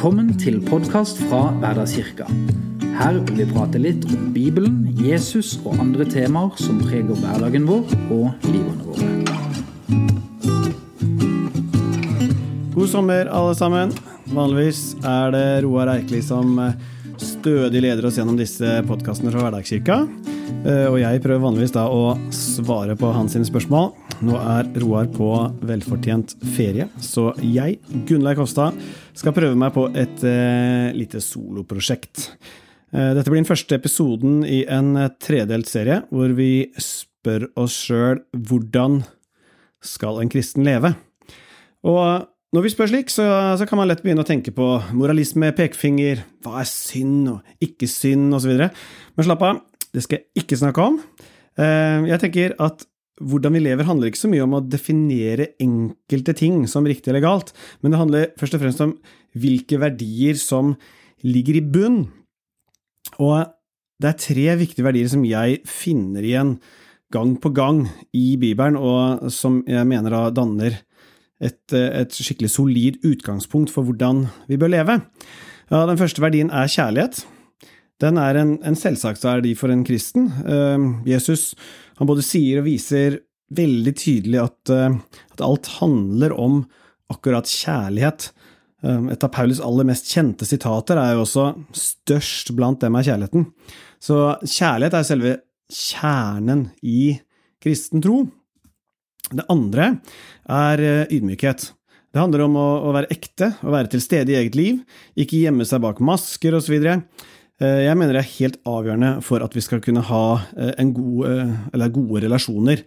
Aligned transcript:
Velkommen 0.00 0.30
til 0.40 0.54
podkast 0.64 1.18
fra 1.28 1.50
Hverdagskirka. 1.60 2.24
Her 2.96 3.18
vil 3.18 3.42
vi 3.42 3.44
prate 3.50 3.76
litt 3.76 4.06
om 4.08 4.30
Bibelen, 4.32 4.78
Jesus 4.96 5.58
og 5.60 5.76
andre 5.76 6.06
temaer 6.08 6.56
som 6.56 6.78
preger 6.80 7.18
hverdagen 7.20 7.66
vår 7.68 7.92
og 8.16 8.46
livene 8.48 8.80
våre. 8.86 9.10
God 12.72 12.88
sommer, 12.88 13.28
alle 13.28 13.52
sammen. 13.60 13.92
Vanligvis 14.32 14.96
er 15.04 15.36
det 15.36 15.46
Roar 15.66 15.92
Eikli 15.98 16.24
som 16.24 16.56
eh, 16.64 16.80
stødig 17.20 17.84
leder 17.84 18.08
oss 18.08 18.16
gjennom 18.16 18.40
disse 18.40 18.78
podkastene 18.88 19.36
fra 19.36 19.50
Hverdagskirka. 19.50 20.00
Eh, 20.64 20.86
og 20.88 20.96
jeg 21.02 21.20
prøver 21.20 21.44
vanligvis 21.44 21.76
da 21.76 21.84
å 21.92 22.14
svare 22.32 22.96
på 22.96 23.12
hans 23.12 23.36
spørsmål. 23.52 23.92
Nå 24.24 24.36
er 24.36 24.66
Roar 24.82 25.06
på 25.12 25.30
velfortjent 25.64 26.34
ferie, 26.56 26.90
så 27.00 27.30
jeg, 27.40 27.78
Gunnleik 28.08 28.36
Kofstad, 28.40 28.76
skal 29.20 29.36
prøve 29.36 29.58
meg 29.58 29.74
på 29.74 29.86
et 29.98 30.24
uh, 30.24 30.90
lite 30.96 31.20
soloprosjekt. 31.24 32.30
Uh, 32.90 33.12
dette 33.16 33.28
blir 33.28 33.42
den 33.42 33.48
første 33.48 33.76
episoden 33.76 34.40
i 34.46 34.62
en 34.70 34.94
tredelt 35.22 35.70
serie 35.70 36.02
hvor 36.10 36.32
vi 36.36 36.70
spør 36.80 37.50
oss 37.60 37.76
sjøl 37.86 38.22
hvordan 38.34 39.02
skal 39.84 40.20
en 40.20 40.32
kristen 40.32 40.66
leve? 40.66 40.94
Og 41.86 42.26
når 42.50 42.64
vi 42.66 42.72
spør 42.72 42.90
slik, 42.90 43.12
så, 43.12 43.24
så, 43.56 43.66
kan 43.68 43.78
man 43.78 43.86
lett 43.88 44.02
begynne 44.02 44.24
å 44.24 44.28
tenke 44.28 44.52
på 44.52 44.66
moralisme, 44.96 45.52
pekefinger, 45.56 46.24
hva 46.42 46.64
er 46.64 46.68
synd 46.68 47.28
og 47.30 47.62
ikke 47.62 47.86
synd, 47.88 48.34
osv. 48.34 48.56
Men 48.58 49.26
slapp 49.28 49.44
av, 49.46 49.60
det 49.94 50.02
skal 50.02 50.18
jeg 50.18 50.42
ikke 50.42 50.58
snakke 50.58 50.88
om. 50.90 50.98
Jeg 52.10 52.18
tenker 52.24 52.56
at 52.58 52.82
hvordan 53.20 53.54
vi 53.56 53.62
lever 53.62 53.86
handler 53.88 54.10
ikke 54.10 54.22
så 54.22 54.30
mye 54.32 54.44
om 54.44 54.56
å 54.56 54.64
definere 54.64 55.52
enkelte 55.60 56.34
ting 56.38 56.64
som 56.70 56.88
riktig 56.88 57.12
eller 57.12 57.24
galt, 57.24 57.54
men 57.80 57.92
det 57.92 58.00
handler 58.00 58.30
først 58.40 58.56
og 58.56 58.62
fremst 58.64 58.84
om 58.84 58.94
hvilke 59.38 59.78
verdier 59.80 60.38
som 60.40 60.74
ligger 61.26 61.60
i 61.60 61.64
bunn. 61.64 62.02
Og 63.20 63.50
det 64.00 64.08
er 64.10 64.22
tre 64.24 64.46
viktige 64.62 64.86
verdier 64.86 65.10
som 65.12 65.26
jeg 65.28 65.60
finner 65.68 66.24
igjen 66.24 66.54
gang 67.12 67.34
på 67.42 67.50
gang 67.52 67.84
i 68.16 68.36
Bibelen, 68.40 68.78
og 68.78 69.28
som 69.34 69.60
jeg 69.68 69.86
mener 69.90 70.14
da 70.14 70.22
danner 70.32 70.78
et, 71.40 71.74
et 71.74 72.14
skikkelig 72.14 72.52
solid 72.54 73.00
utgangspunkt 73.06 73.72
for 73.74 73.88
hvordan 73.88 74.26
vi 74.48 74.58
bør 74.60 74.72
leve. 74.76 75.00
Ja, 75.70 75.84
den 75.88 76.00
første 76.00 76.22
verdien 76.22 76.52
er 76.54 76.70
kjærlighet. 76.70 77.24
Den 78.00 78.16
er 78.16 78.38
en, 78.40 78.56
en 78.64 78.78
selvsagt 78.78 79.24
verdi 79.26 79.52
for 79.58 79.72
en 79.72 79.84
kristen. 79.84 80.30
Uh, 80.46 81.02
Jesus 81.08 81.52
han 82.00 82.08
både 82.08 82.24
sier 82.24 82.62
og 82.62 82.66
viser 82.66 83.20
veldig 83.54 83.92
tydelig 83.98 84.40
at, 84.42 84.72
uh, 84.72 84.96
at 85.34 85.44
alt 85.44 85.68
handler 85.78 86.34
om 86.38 86.62
akkurat 87.12 87.50
kjærlighet. 87.50 88.30
Uh, 88.84 89.10
et 89.12 89.26
av 89.26 89.32
Paulus 89.34 89.60
aller 89.64 89.88
mest 89.88 90.08
kjente 90.10 90.48
sitater 90.48 90.98
er 91.00 91.14
jo 91.14 91.26
også 91.26 91.46
'størst 91.76 92.54
blant 92.56 92.80
dem 92.80 92.96
er 92.96 93.06
kjærligheten'. 93.06 93.50
Så 94.00 94.16
kjærlighet 94.40 94.96
er 94.96 95.06
selve 95.06 95.34
kjernen 95.70 96.70
i 96.82 97.20
kristen 97.60 98.02
tro. 98.02 98.24
Det 99.30 99.46
andre 99.52 100.00
er 100.50 100.82
eh, 100.82 101.12
ydmykhet. 101.14 101.68
Det 102.10 102.18
handler 102.18 102.46
om 102.48 102.56
å 102.58 102.94
være 102.96 103.10
ekte, 103.14 103.52
å 103.62 103.70
være 103.70 103.92
til 103.92 104.02
stede 104.02 104.32
i 104.32 104.38
eget 104.40 104.56
liv, 104.58 104.80
ikke 105.14 105.44
gjemme 105.44 105.66
seg 105.68 105.84
bak 105.84 106.00
masker 106.02 106.56
osv. 106.58 106.80
Eh, 107.60 107.82
jeg 107.84 107.96
mener 107.98 108.16
det 108.16 108.22
er 108.22 108.36
helt 108.38 108.60
avgjørende 108.68 109.10
for 109.24 109.44
at 109.44 109.54
vi 109.56 109.62
skal 109.64 109.82
kunne 109.84 110.04
ha 110.08 110.24
eh, 110.56 110.84
god, 110.96 111.90
gode 111.92 112.22
relasjoner, 112.24 112.84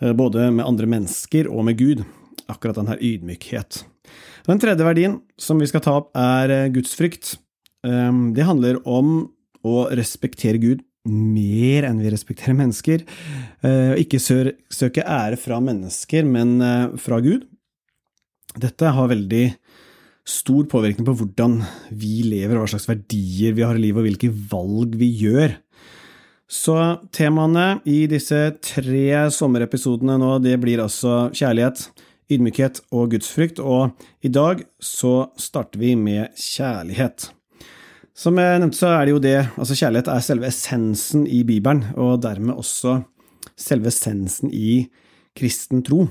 eh, 0.00 0.14
både 0.16 0.48
med 0.54 0.64
andre 0.64 0.88
mennesker 0.88 1.50
og 1.52 1.66
med 1.68 1.78
Gud. 1.80 2.04
Akkurat 2.48 2.78
denne 2.78 2.96
ydmykhet. 3.02 3.82
Den 4.46 4.60
tredje 4.62 4.86
verdien 4.86 5.18
som 5.40 5.58
vi 5.60 5.66
skal 5.68 5.82
ta 5.82 5.96
opp, 5.98 6.12
er 6.14 6.70
gudsfrykt. 6.70 7.32
Det 7.82 8.44
handler 8.46 8.78
om 8.86 9.16
å 9.66 9.80
respektere 9.98 10.60
Gud 10.62 10.84
mer 11.10 11.88
enn 11.88 11.98
vi 11.98 12.12
respekterer 12.14 12.54
mennesker. 12.54 13.02
Ikke 13.98 14.22
søke 14.22 15.02
ære 15.02 15.40
fra 15.42 15.58
mennesker, 15.58 16.22
men 16.22 16.54
fra 17.02 17.18
Gud. 17.24 17.48
Dette 18.62 18.94
har 18.94 19.10
veldig 19.10 19.44
stor 20.26 20.66
påvirkning 20.70 21.06
på 21.06 21.14
hvordan 21.20 21.60
vi 21.94 22.24
lever, 22.26 22.58
hva 22.58 22.66
slags 22.70 22.88
verdier 22.90 23.54
vi 23.54 23.64
har 23.64 23.78
i 23.78 23.84
livet, 23.84 24.02
og 24.02 24.08
hvilke 24.08 24.32
valg 24.50 24.96
vi 24.98 25.12
gjør. 25.22 25.54
Så 26.46 26.76
temaene 27.14 27.80
i 27.90 28.04
disse 28.10 28.38
tre 28.62 29.06
sommerepisodene 29.34 30.18
nå, 30.22 30.36
det 30.42 30.58
blir 30.62 30.82
altså 30.82 31.26
kjærlighet, 31.34 31.88
ydmykhet 32.30 32.82
og 32.94 33.14
gudsfrykt, 33.14 33.62
og 33.62 33.94
i 34.26 34.30
dag 34.30 34.62
så 34.82 35.30
starter 35.38 35.82
vi 35.82 35.94
med 35.98 36.34
kjærlighet. 36.38 37.30
Som 38.16 38.38
jeg 38.40 38.60
nevnte, 38.62 38.78
så 38.78 38.94
er 38.94 39.02
det 39.04 39.12
jo 39.12 39.20
det 39.20 39.36
Altså, 39.60 39.76
kjærlighet 39.76 40.08
er 40.08 40.22
selve 40.24 40.48
essensen 40.48 41.26
i 41.28 41.42
Bibelen, 41.46 41.84
og 42.00 42.22
dermed 42.24 42.56
også 42.56 43.02
selve 43.56 43.92
essensen 43.92 44.54
i 44.54 44.86
kristen 45.36 45.82
tro. 45.84 46.06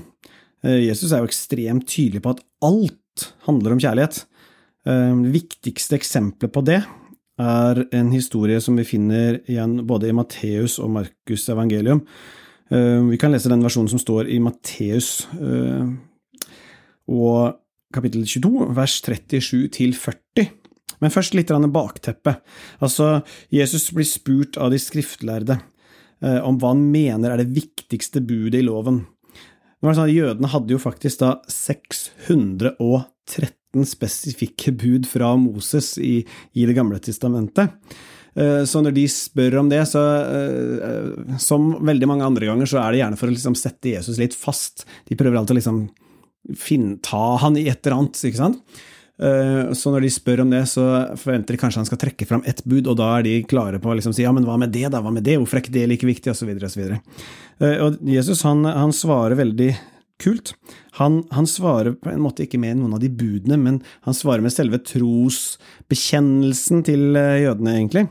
Eh, 0.62 0.86
Jesus 0.86 1.10
er 1.10 1.24
jo 1.24 1.30
ekstremt 1.30 1.88
tydelig 1.90 2.22
på 2.22 2.36
at 2.36 2.44
alt 2.64 2.94
handler 3.46 3.74
om 3.74 3.82
kjærlighet. 3.82 4.24
Eh, 4.86 5.12
det 5.24 5.34
viktigste 5.34 5.98
eksempelet 5.98 6.52
på 6.52 6.62
det 6.66 6.80
er 7.36 7.82
en 7.92 8.10
historie 8.14 8.60
som 8.64 8.78
vi 8.78 8.86
finner 8.88 9.40
igjen 9.50 9.82
både 9.88 10.08
i 10.08 10.16
Matteus 10.16 10.78
og 10.80 10.92
Markus' 10.94 11.48
evangelium. 11.52 12.04
Eh, 12.70 13.02
vi 13.10 13.18
kan 13.20 13.34
lese 13.34 13.52
den 13.52 13.64
versjonen 13.64 13.90
som 13.92 14.02
står 14.02 14.30
i 14.32 14.40
Matteus 14.42 15.26
eh, 15.36 15.90
og 17.12 17.58
kapittel 17.94 18.24
22, 18.26 18.70
vers 18.76 19.00
37 19.02 19.68
til 19.74 19.94
40. 19.94 20.48
Men 21.02 21.12
først 21.12 21.36
litt 21.36 21.52
bakteppe. 21.52 22.38
Altså, 22.80 23.20
Jesus 23.52 23.90
blir 23.92 24.06
spurt 24.08 24.56
av 24.56 24.70
de 24.72 24.78
skriftlærde 24.80 25.58
om 26.24 26.56
hva 26.56 26.70
han 26.72 26.80
mener 26.88 27.34
er 27.34 27.42
det 27.42 27.52
viktigste 27.52 28.22
budet 28.24 28.62
i 28.62 28.64
loven. 28.64 29.02
Sånn 29.84 30.10
jødene 30.10 30.48
hadde 30.50 30.72
jo 30.72 30.78
faktisk 30.82 31.20
da 31.20 31.36
613 31.52 33.04
spesifikke 33.86 34.72
bud 34.72 35.06
fra 35.08 35.36
Moses 35.36 35.98
i, 36.00 36.26
i 36.56 36.66
Det 36.66 36.74
gamle 36.76 36.98
testamentet. 37.02 37.70
Eh, 38.36 38.64
så 38.68 38.82
når 38.84 38.92
de 38.96 39.06
spør 39.08 39.58
om 39.62 39.68
det, 39.72 39.88
så 39.88 40.02
eh, 40.24 41.36
Som 41.40 41.86
veldig 41.86 42.08
mange 42.08 42.26
andre 42.26 42.46
ganger, 42.50 42.66
så 42.68 42.76
er 42.82 42.92
det 42.92 43.00
gjerne 43.02 43.16
for 43.20 43.26
å 43.28 43.32
liksom 43.36 43.56
sette 43.58 43.88
Jesus 43.94 44.18
litt 44.20 44.34
fast. 44.36 44.86
De 45.08 45.16
prøver 45.16 45.36
alltid 45.40 45.54
å 45.56 45.60
liksom 45.60 45.78
finne, 46.56 46.98
ta 47.02 47.36
han 47.42 47.56
i 47.58 47.66
et 47.66 47.80
eller 47.82 47.96
annet, 47.98 48.20
ikke 48.28 48.38
sant? 48.38 48.60
Eh, 49.16 49.72
så 49.72 49.90
når 49.92 50.04
de 50.04 50.10
spør 50.12 50.42
om 50.44 50.50
det, 50.52 50.62
så 50.68 50.84
forventer 51.16 51.56
de 51.56 51.60
kanskje 51.60 51.80
han 51.80 51.88
skal 51.88 52.00
trekke 52.02 52.28
fram 52.28 52.44
ett 52.48 52.62
bud, 52.68 52.86
og 52.86 52.98
da 53.00 53.08
er 53.16 53.22
de 53.26 53.34
klare 53.48 53.80
på 53.80 53.90
å 53.90 53.96
liksom 53.96 54.14
si 54.16 54.26
ja, 54.26 54.32
men 54.36 54.46
hva 54.48 54.56
med 54.60 54.74
det, 54.74 54.86
da, 54.92 54.98
hva 55.04 55.12
med 55.14 55.24
det, 55.26 55.38
hvorfor 55.40 55.58
er 55.58 55.64
ikke 55.64 55.78
det 55.78 55.90
like 55.92 56.08
viktig, 56.08 56.32
osv., 56.32 56.50
osv. 56.68 56.82
Eh, 56.92 57.76
og 57.84 57.90
Jesus 58.04 58.44
han, 58.46 58.60
han 58.68 58.92
svarer 58.96 59.34
veldig 59.40 59.70
kult. 60.22 60.48
Han, 61.00 61.12
han, 61.36 61.46
svarer 61.48 61.92
på 62.00 62.08
en 62.12 62.24
måte 62.24 62.42
ikke 62.46 62.60
med 62.60 62.74
noen 62.80 62.96
av 62.96 63.02
de 63.02 63.10
budene, 63.12 63.56
men 63.60 63.74
han 64.08 64.16
svarer 64.16 64.42
med 64.44 64.54
selve 64.54 64.78
trosbekjennelsen 64.84 66.78
til 66.88 67.02
eh, 67.20 67.42
jødene, 67.46 67.72
egentlig. 67.80 68.04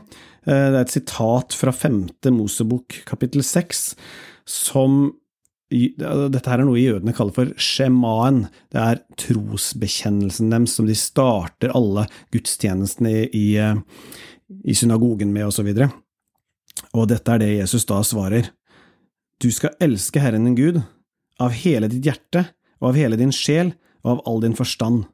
Det 0.46 0.54
er 0.54 0.76
et 0.78 0.94
sitat 0.94 1.50
fra 1.58 1.72
femte 1.74 2.30
Mosebok, 2.30 3.00
kapittel 3.08 3.42
seks, 3.42 3.96
som 4.46 5.10
dette 5.70 6.46
her 6.46 6.60
er 6.62 6.66
noe 6.68 6.78
jødene 6.78 7.14
kaller 7.16 7.34
for 7.34 7.52
shemaen. 7.58 8.44
Det 8.70 8.78
er 8.82 9.02
trosbekjennelsen 9.18 10.52
deres 10.52 10.76
som 10.78 10.86
de 10.86 10.94
starter 10.98 11.74
alle 11.74 12.06
gudstjenestene 12.34 13.26
i, 13.34 13.46
i 13.58 14.76
synagogen 14.78 15.32
med, 15.34 15.48
osv. 15.48 15.66
Og, 15.66 15.80
så 15.82 15.88
og 16.96 17.08
dette 17.10 17.32
er 17.32 17.42
det 17.42 17.52
Jesus 17.56 17.86
da 17.88 18.02
svarer. 18.04 18.52
Du 19.42 19.50
skal 19.52 19.76
elske 19.82 20.20
Herren 20.22 20.46
din 20.48 20.56
Gud 20.56 20.80
av 21.42 21.52
hele 21.56 21.90
ditt 21.92 22.06
hjerte 22.06 22.46
og 22.80 22.92
av 22.92 23.00
hele 23.00 23.18
din 23.20 23.34
sjel 23.34 23.74
og 24.04 24.14
av 24.14 24.22
all 24.28 24.42
din 24.44 24.56
forstand. 24.56 25.04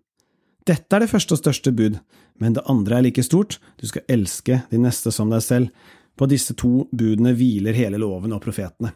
Dette 0.66 0.94
er 0.94 1.02
det 1.02 1.10
første 1.10 1.34
og 1.34 1.40
største 1.40 1.72
bud, 1.74 1.96
men 2.38 2.54
det 2.54 2.62
andre 2.70 2.98
er 2.98 3.06
like 3.08 3.24
stort, 3.26 3.58
du 3.80 3.88
skal 3.90 4.06
elske 4.10 4.60
din 4.70 4.84
neste 4.86 5.10
som 5.14 5.32
deg 5.32 5.42
selv. 5.42 5.88
På 6.18 6.28
disse 6.28 6.54
to 6.58 6.84
budene 6.92 7.32
hviler 7.34 7.74
hele 7.74 7.98
loven 7.98 8.34
og 8.36 8.42
profetene. 8.44 8.92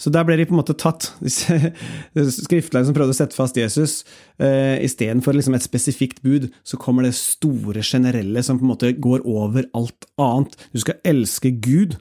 Så 0.00 0.10
der 0.10 0.24
ble 0.26 0.36
de 0.38 0.46
på 0.48 0.54
en 0.54 0.58
måte 0.58 0.74
tatt, 0.78 1.12
disse 1.22 1.54
skriftlærerne 2.46 2.88
som 2.88 2.96
prøvde 2.96 3.14
å 3.14 3.18
sette 3.18 3.36
fast 3.36 3.58
Jesus. 3.58 4.00
Eh, 4.42 4.80
Istedenfor 4.84 5.36
liksom 5.36 5.54
et 5.56 5.66
spesifikt 5.66 6.22
bud, 6.24 6.48
så 6.66 6.78
kommer 6.80 7.06
det 7.06 7.14
store, 7.18 7.84
generelle 7.84 8.42
som 8.44 8.58
på 8.58 8.66
en 8.66 8.72
måte 8.72 8.94
går 8.98 9.22
over 9.22 9.68
alt 9.76 10.08
annet. 10.20 10.58
Du 10.74 10.82
skal 10.82 10.98
elske 11.06 11.54
Gud, 11.62 11.98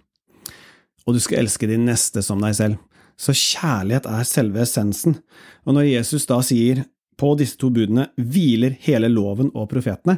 og 1.06 1.18
du 1.18 1.22
skal 1.22 1.44
elske 1.44 1.70
din 1.70 1.86
neste 1.88 2.24
som 2.26 2.42
deg 2.44 2.58
selv. 2.58 2.82
Så 3.20 3.36
kjærlighet 3.38 4.08
er 4.10 4.26
selve 4.26 4.64
essensen. 4.64 5.20
Og 5.68 5.78
når 5.78 5.92
Jesus 5.92 6.26
da 6.30 6.40
sier 6.46 6.86
på 7.20 7.36
disse 7.38 7.60
to 7.62 7.70
budene 7.74 8.08
hviler 8.18 8.74
hele 8.88 9.12
loven 9.12 9.52
og 9.54 9.70
profetene, 9.72 10.18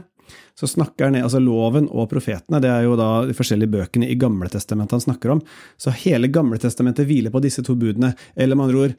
så 0.56 0.68
snakker 0.72 1.10
han 1.10 1.18
altså 1.19 1.42
loven 1.44 1.90
og 1.92 2.07
profetene, 2.12 2.62
det 2.63 2.69
er 2.72 2.86
jo 2.86 2.96
da 3.00 3.10
de 3.28 3.36
forskjellige 3.36 3.74
bøkene 3.74 4.07
i 4.07 4.16
Gamletestamentet 4.19 4.96
han 4.96 5.04
snakker 5.04 5.34
om. 5.36 5.42
Så 5.75 5.92
hele 6.06 6.30
Gamletestamentet 6.31 7.07
hviler 7.10 7.34
på 7.34 7.42
disse 7.44 7.63
to 7.66 7.75
budene, 7.80 8.13
eller 8.40 8.56
med 8.56 8.69
andre 8.69 8.86
ord, 8.86 8.96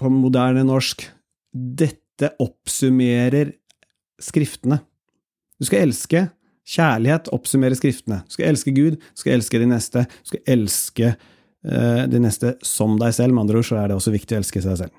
på 0.00 0.12
moderne 0.12 0.64
norsk, 0.66 1.04
dette 1.52 2.32
oppsummerer 2.40 3.52
Skriftene. 4.22 4.76
Du 5.58 5.66
skal 5.66 5.88
elske. 5.88 6.20
Kjærlighet 6.68 7.28
oppsummerer 7.34 7.74
Skriftene. 7.74 8.20
Du 8.24 8.36
skal 8.36 8.52
elske 8.52 8.72
Gud, 8.76 9.00
du 9.02 9.18
skal 9.18 9.36
elske 9.36 9.58
de 9.58 9.66
neste, 9.66 10.04
du 10.06 10.30
skal 10.30 10.44
elske 10.54 11.08
uh, 11.16 12.04
de 12.08 12.20
neste 12.22 12.54
som 12.64 12.94
deg 13.00 13.16
selv. 13.16 13.34
Med 13.34 13.44
andre 13.44 13.60
ord 13.60 13.66
så 13.66 13.80
er 13.80 13.90
det 13.90 13.98
også 13.98 14.14
viktig 14.14 14.38
å 14.38 14.40
elske 14.40 14.62
seg 14.62 14.78
selv. 14.84 14.94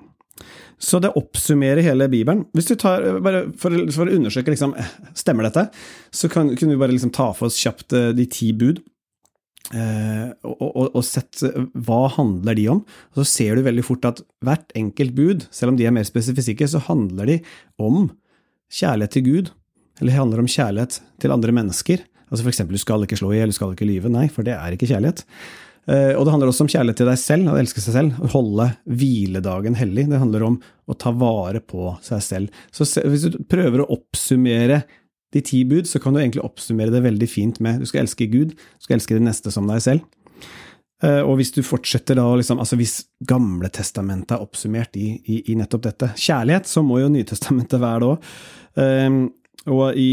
Så 0.82 0.98
det 1.00 1.12
oppsummerer 1.16 1.84
hele 1.86 2.08
Bibelen. 2.10 2.44
Hvis 2.56 2.68
du 2.70 2.74
tar, 2.80 3.04
bare 3.24 3.46
For, 3.60 3.76
for 3.94 4.10
å 4.10 4.16
undersøke 4.16 4.52
liksom, 4.52 4.74
stemmer 5.16 5.48
dette, 5.48 5.68
så 6.10 6.30
kan, 6.32 6.50
kunne 6.58 6.74
vi 6.74 6.80
bare 6.80 6.96
liksom 6.96 7.14
ta 7.14 7.30
for 7.36 7.48
oss 7.48 7.60
kjapt 7.62 7.94
de 8.18 8.26
ti 8.30 8.50
bud. 8.56 8.82
Eh, 9.72 10.26
og, 10.44 10.60
og, 10.60 10.88
og, 10.90 11.00
sett 11.06 11.40
hva 11.86 12.02
handler 12.18 12.58
de 12.58 12.66
om. 12.74 12.82
Og 13.14 13.22
så 13.22 13.26
ser 13.30 13.56
du 13.56 13.64
veldig 13.64 13.84
fort 13.86 14.08
at 14.10 14.20
hvert 14.44 14.74
enkelt 14.76 15.14
bud, 15.16 15.46
selv 15.54 15.72
om 15.72 15.78
de 15.80 15.86
er 15.88 15.94
mer 15.94 16.06
spesifikke, 16.08 16.68
så 16.68 16.82
handler 16.90 17.30
de 17.30 17.38
om 17.80 18.10
kjærlighet 18.74 19.16
til 19.16 19.26
Gud, 19.28 19.52
eller 20.00 20.10
det 20.10 20.18
handler 20.18 20.42
om 20.42 20.50
kjærlighet 20.50 20.98
til 21.22 21.32
andre 21.34 21.54
mennesker. 21.54 22.02
Altså 22.28 22.48
eksempel, 22.50 22.76
du 22.76 22.82
skal 22.82 23.04
ikke 23.06 23.18
slå 23.20 23.30
i 23.32 23.38
hjel, 23.38 23.52
du 23.52 23.56
skal 23.56 23.74
ikke 23.76 23.88
lyve. 23.88 24.10
Nei, 24.12 24.26
for 24.32 24.46
det 24.46 24.56
er 24.56 24.74
ikke 24.74 24.90
kjærlighet. 24.90 25.22
Eh, 25.84 26.12
og 26.16 26.24
det 26.24 26.32
handler 26.32 26.50
også 26.50 26.64
om 26.64 26.72
kjærlighet 26.72 27.02
til 27.02 27.10
deg 27.10 27.20
selv, 27.20 27.52
å 27.52 27.60
elske 27.60 27.82
seg 27.84 27.96
selv, 27.98 28.18
å 28.24 28.30
holde 28.32 28.70
hviledagen 28.88 29.76
hellig. 29.78 30.06
Det 30.10 30.20
handler 30.20 30.46
om 30.46 30.58
å 30.88 30.96
ta 30.98 31.12
vare 31.16 31.60
på 31.60 31.92
seg 32.04 32.24
selv. 32.24 32.60
Så 32.74 32.86
hvis 33.04 33.28
du 33.28 33.40
prøver 33.50 33.82
å 33.82 33.90
oppsummere 33.96 34.82
de 35.34 35.42
ti 35.44 35.64
bud, 35.68 35.88
så 35.90 36.00
kan 36.00 36.14
du 36.14 36.22
egentlig 36.22 36.44
oppsummere 36.44 36.94
det 36.94 37.02
veldig 37.04 37.28
fint 37.28 37.58
med 37.64 37.82
du 37.82 37.88
skal 37.90 38.04
elske 38.04 38.28
Gud, 38.30 38.54
du 38.54 38.86
skal 38.86 38.98
elske 38.98 39.18
det 39.18 39.26
neste 39.26 39.52
som 39.54 39.66
deg 39.68 39.82
selv. 39.82 40.04
Eh, 41.04 41.20
og 41.20 41.38
hvis 41.40 41.52
du 41.56 41.60
fortsetter 41.66 42.16
da, 42.18 42.26
liksom, 42.38 42.60
altså 42.62 42.78
hvis 42.80 43.00
Gamle 43.26 43.70
testamentet 43.74 44.36
er 44.36 44.44
oppsummert 44.44 44.96
i, 45.00 45.14
i, 45.24 45.40
i, 45.50 45.56
nettopp 45.58 45.88
dette 45.88 46.12
kjærlighet, 46.14 46.68
så 46.70 46.84
må 46.86 47.00
jo 47.02 47.10
Nytestamentet 47.12 47.82
være 47.82 48.04
det 48.04 48.12
òg. 48.12 48.30
Ehm, 48.84 49.24
og 49.72 49.98
i 49.98 50.08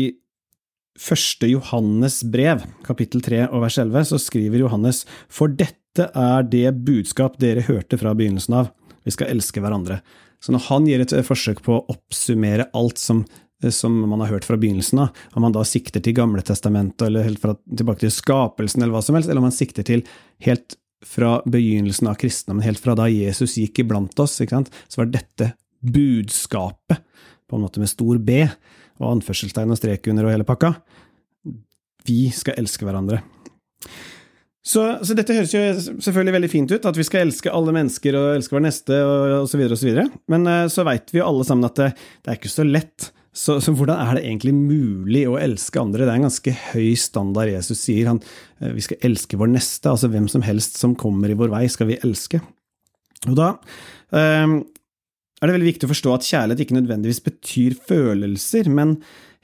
første 1.00 1.48
Johannes 1.52 2.22
brev, 2.24 2.66
kapittel 2.88 3.24
3 3.24 3.46
og 3.50 3.64
vers 3.66 3.78
11, 3.82 4.10
så 4.12 4.20
skriver 4.22 4.64
Johannes 4.64 5.06
For 5.32 5.52
dette 5.52 6.10
er 6.16 6.48
det 6.48 6.68
budskap 6.86 7.38
dere 7.42 7.66
hørte 7.68 8.00
fra 8.00 8.16
begynnelsen 8.18 8.60
av, 8.64 8.74
vi 9.06 9.14
skal 9.14 9.32
elske 9.34 9.64
hverandre. 9.64 10.02
Så 10.42 10.54
når 10.54 10.68
han 10.70 10.90
gir 10.90 11.04
et 11.04 11.14
forsøk 11.26 11.62
på 11.66 11.78
å 11.78 11.86
oppsummere 11.94 12.70
alt 12.78 13.02
som 13.02 13.26
Eh, 13.64 13.70
som 13.70 14.10
man 14.10 14.20
har 14.20 14.28
hørt 14.28 14.46
fra 14.46 14.58
begynnelsen 14.58 15.00
av, 15.00 15.10
om 15.34 15.46
man 15.46 15.56
da 15.56 15.64
sikter 15.68 16.04
til 16.04 16.16
Gamle 16.18 16.44
testamentet, 16.46 17.08
eller 17.08 17.28
helt 17.28 17.42
fra, 17.42 17.56
tilbake 17.78 18.06
til 18.06 18.14
skapelsen, 18.14 18.82
eller 18.82 18.96
hva 18.96 19.04
som 19.06 19.18
helst, 19.18 19.30
eller 19.30 19.42
om 19.42 19.50
man 19.50 19.56
sikter 19.56 19.86
til 19.88 20.06
helt 20.46 20.78
fra 21.06 21.40
begynnelsen 21.50 22.10
av 22.10 22.20
kristendommen, 22.22 22.66
helt 22.66 22.82
fra 22.82 22.96
da 22.98 23.08
Jesus 23.10 23.58
gikk 23.58 23.84
iblant 23.84 24.20
oss, 24.22 24.38
så 24.38 25.02
var 25.02 25.10
dette 25.14 25.54
budskapet, 25.82 27.02
på 27.51 27.59
en 27.59 27.65
måte 27.65 27.83
med 27.83 27.92
stor 27.92 28.21
B, 28.24 28.42
og 29.01 29.12
anførselstegn 29.18 29.74
og 29.74 29.80
strek 29.80 30.09
under 30.12 30.27
og 30.27 30.36
hele 30.36 30.48
pakka. 30.48 30.74
Vi 32.07 32.24
skal 32.33 32.57
elske 32.62 32.88
hverandre. 32.88 33.21
Så, 34.62 34.83
så, 35.01 35.15
dette 35.18 35.33
høres 35.33 35.53
jo 35.56 35.62
selvfølgelig 36.06 36.36
veldig 36.36 36.50
fint 36.51 36.74
ut, 36.74 36.83
at 36.86 36.98
vi 36.98 37.06
skal 37.06 37.25
elske 37.25 37.50
alle 37.50 37.74
mennesker 37.74 38.13
og 38.18 38.36
elske 38.36 38.53
vår 38.53 38.63
neste 38.68 39.00
og 39.01 39.39
osv., 39.39 39.63
osv., 39.74 40.03
men 40.30 40.45
eh, 40.50 40.68
så 40.69 40.86
veit 40.86 41.09
vi 41.09 41.18
jo 41.18 41.25
alle 41.25 41.48
sammen 41.48 41.65
at 41.65 41.80
det, 41.80 41.88
det 42.21 42.30
er 42.30 42.38
ikke 42.38 42.53
så 42.53 42.65
lett 42.68 43.09
så, 43.31 43.62
så, 43.63 43.71
hvordan 43.71 43.95
er 43.95 44.18
det 44.18 44.25
egentlig 44.25 44.51
mulig 44.57 45.21
å 45.30 45.38
elske 45.39 45.80
andre? 45.80 46.03
Det 46.03 46.12
er 46.12 46.19
en 46.19 46.27
ganske 46.27 46.53
høy 46.74 46.89
standard 47.00 47.48
Jesus 47.48 47.80
sier. 47.80 48.09
Han, 48.12 48.19
eh, 48.59 48.74
vi 48.75 48.83
skal 48.83 49.00
elske 49.07 49.39
vår 49.39 49.53
neste, 49.53 49.88
altså 49.88 50.09
hvem 50.12 50.27
som 50.31 50.44
helst 50.44 50.75
som 50.81 50.98
kommer 51.00 51.31
i 51.31 51.38
vår 51.39 51.53
vei, 51.53 51.63
skal 51.71 51.88
vi 51.94 52.00
elske. 52.03 52.42
Og 53.30 53.38
da 53.38 53.53
um, 54.12 54.57
er 55.42 55.50
det 55.50 55.58
veldig 55.58 55.72
viktig 55.72 55.88
å 55.88 55.92
forstå 55.92 56.14
at 56.14 56.28
kjærlighet 56.28 56.64
ikke 56.66 56.78
nødvendigvis 56.78 57.24
betyr 57.26 57.76
følelser, 57.90 58.70
men 58.70 59.00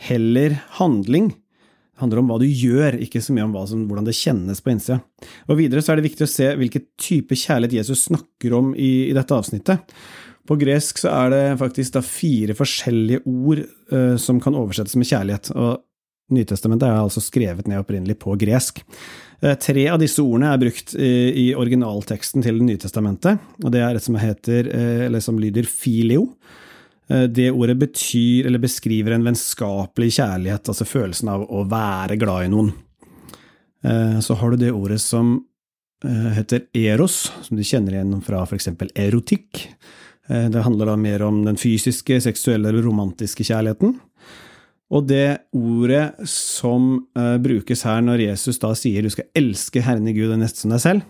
heller 0.08 0.60
handling. 0.78 1.32
Det 1.34 2.04
handler 2.04 2.22
om 2.22 2.30
hva 2.30 2.38
du 2.42 2.46
gjør, 2.46 3.00
ikke 3.02 3.24
så 3.26 3.34
mye 3.34 3.48
om 3.48 3.56
som, 3.66 3.88
hvordan 3.90 4.06
det 4.06 4.14
kjennes 4.18 4.62
på 4.62 4.76
innsida. 4.76 5.00
Og 5.50 5.58
videre 5.58 5.82
så 5.82 5.94
er 5.94 6.00
det 6.00 6.06
viktig 6.12 6.28
å 6.28 6.30
se 6.30 6.52
hvilken 6.60 6.86
type 7.02 7.40
kjærlighet 7.40 7.80
Jesus 7.80 8.06
snakker 8.12 8.54
om 8.54 8.76
i, 8.78 9.10
i 9.10 9.16
dette 9.18 9.34
avsnittet. 9.34 9.98
På 10.48 10.56
gresk 10.62 11.02
så 11.02 11.10
er 11.26 11.34
det 11.34 11.42
faktisk 11.60 11.98
fire 12.06 12.54
forskjellige 12.56 13.26
ord 13.26 13.66
uh, 13.92 14.16
som 14.22 14.38
kan 14.44 14.56
oversettes 14.56 14.96
med 14.96 15.10
kjærlighet, 15.10 15.52
og 15.58 15.82
Nytestamentet 16.28 16.90
er 16.90 16.98
altså 17.00 17.22
skrevet 17.24 17.70
ned 17.72 17.80
opprinnelig 17.80 18.18
på 18.20 18.34
gresk. 18.40 18.82
Uh, 19.44 19.54
tre 19.62 19.88
av 19.92 20.00
disse 20.02 20.24
ordene 20.24 20.52
er 20.54 20.62
brukt 20.62 20.96
i, 20.98 21.52
originalteksten 21.58 22.46
til 22.46 22.62
Nytestamentet, 22.66 23.44
og 23.64 23.74
det 23.74 23.84
er 23.86 23.98
et 23.98 24.06
som 24.06 24.18
heter, 24.20 24.72
eller 25.08 25.24
som 25.24 25.40
lyder 25.42 25.68
filio. 25.70 26.32
Det 27.08 27.46
ordet 27.54 27.78
betyr, 27.80 28.50
eller 28.50 28.60
beskriver 28.60 29.14
en 29.16 29.24
vennskapelig 29.24 30.10
kjærlighet, 30.18 30.68
altså 30.68 30.84
følelsen 30.84 31.30
av 31.32 31.46
å 31.48 31.62
være 31.72 32.18
glad 32.20 32.48
i 32.48 32.50
noen. 32.52 32.74
Så 34.20 34.36
har 34.42 34.52
du 34.52 34.60
det 34.60 34.74
ordet 34.76 34.98
som 35.00 35.38
heter 36.04 36.66
eros, 36.76 37.30
som 37.46 37.56
du 37.56 37.64
kjenner 37.64 37.96
igjen 37.96 38.12
fra 38.28 38.44
eksempel 38.58 38.92
erotikk. 39.00 39.70
Eh, 40.28 40.50
det 40.50 40.62
handler 40.62 40.86
da 40.92 40.96
mer 40.96 41.22
om 41.22 41.44
den 41.46 41.58
fysiske, 41.60 42.20
seksuelle 42.22 42.70
eller 42.70 42.86
romantiske 42.86 43.46
kjærligheten. 43.48 43.96
Og 44.88 45.04
det 45.04 45.50
ordet 45.56 46.16
som 46.32 46.94
uh, 47.18 47.36
brukes 47.44 47.84
her 47.88 48.00
når 48.06 48.24
Jesus 48.30 48.60
da 48.62 48.72
sier 48.78 49.04
du 49.04 49.12
skal 49.12 49.28
elske 49.36 49.84
Herren 49.84 50.08
i 50.08 50.16
Gud 50.16 50.32
og 50.32 50.40
neste 50.40 50.64
som 50.64 50.72
deg 50.72 50.84
selv, 50.84 51.04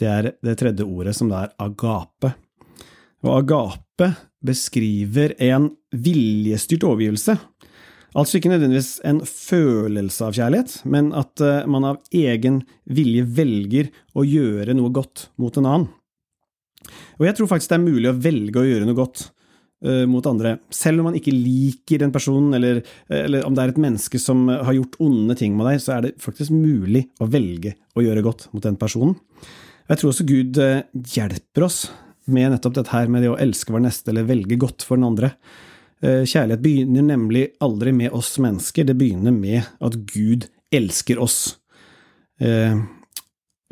det 0.00 0.10
er 0.10 0.30
det 0.44 0.56
tredje 0.60 0.84
ordet, 0.84 1.14
som 1.16 1.30
da 1.30 1.44
er 1.46 1.54
agape. 1.62 2.34
Og 3.24 3.38
agape 3.38 4.10
beskriver 4.44 5.32
en 5.46 5.70
viljestyrt 5.94 6.84
overgivelse. 6.84 7.38
Altså 8.14 8.38
ikke 8.38 8.50
nødvendigvis 8.52 8.98
en 9.08 9.22
følelse 9.26 10.26
av 10.26 10.36
kjærlighet, 10.36 10.74
men 10.86 11.10
at 11.16 11.40
uh, 11.42 11.64
man 11.70 11.88
av 11.94 12.02
egen 12.14 12.60
vilje 12.84 13.24
velger 13.40 13.88
å 14.14 14.26
gjøre 14.28 14.76
noe 14.76 14.92
godt 14.94 15.30
mot 15.40 15.56
en 15.58 15.70
annen. 15.70 15.88
Og 17.16 17.24
jeg 17.24 17.38
tror 17.38 17.48
faktisk 17.48 17.72
det 17.72 17.78
er 17.78 17.86
mulig 17.86 18.10
å 18.10 18.18
velge 18.20 18.60
å 18.60 18.66
gjøre 18.68 18.86
noe 18.86 18.98
godt 18.98 19.30
mot 20.08 20.24
andre, 20.24 20.54
selv 20.72 21.02
om 21.02 21.10
man 21.10 21.16
ikke 21.18 21.34
liker 21.34 22.00
den 22.00 22.12
personen, 22.14 22.54
eller, 22.56 22.78
eller, 23.12 23.42
om 23.44 23.52
det 23.52 23.64
er 23.64 23.72
et 23.74 23.80
menneske 23.84 24.20
som 24.22 24.46
har 24.48 24.72
gjort 24.72 24.96
onde 25.04 25.36
ting 25.36 25.52
med 25.58 25.68
deg, 25.68 25.82
så 25.84 25.96
er 25.96 26.06
det 26.06 26.14
faktisk 26.24 26.54
mulig 26.54 27.02
å 27.20 27.28
velge 27.28 27.74
å 27.92 28.04
gjøre 28.04 28.22
godt 28.24 28.46
mot 28.54 28.64
den 28.64 28.78
personen. 28.80 29.12
Jeg 29.90 30.00
tror 30.00 30.14
også 30.14 30.24
Gud 30.24 30.60
uh, 30.62 30.80
hjelper 31.12 31.66
oss 31.66 31.82
med 32.32 32.54
nettopp 32.54 32.78
dette 32.78 32.94
her 32.94 33.12
med 33.12 33.26
det 33.26 33.34
å 33.34 33.36
elske 33.36 33.74
vår 33.74 33.84
neste, 33.84 34.08
eller 34.14 34.24
velge 34.30 34.56
godt 34.60 34.86
for 34.86 34.96
den 34.96 35.10
andre. 35.10 35.34
Kjærlighet 36.04 36.60
begynner 36.60 37.04
nemlig 37.06 37.46
aldri 37.64 37.92
med 37.96 38.12
oss 38.16 38.34
mennesker, 38.42 38.84
det 38.84 38.96
begynner 38.98 39.32
med 39.32 39.64
at 39.84 39.94
Gud 40.10 40.48
elsker 40.74 41.20
oss. 41.22 41.54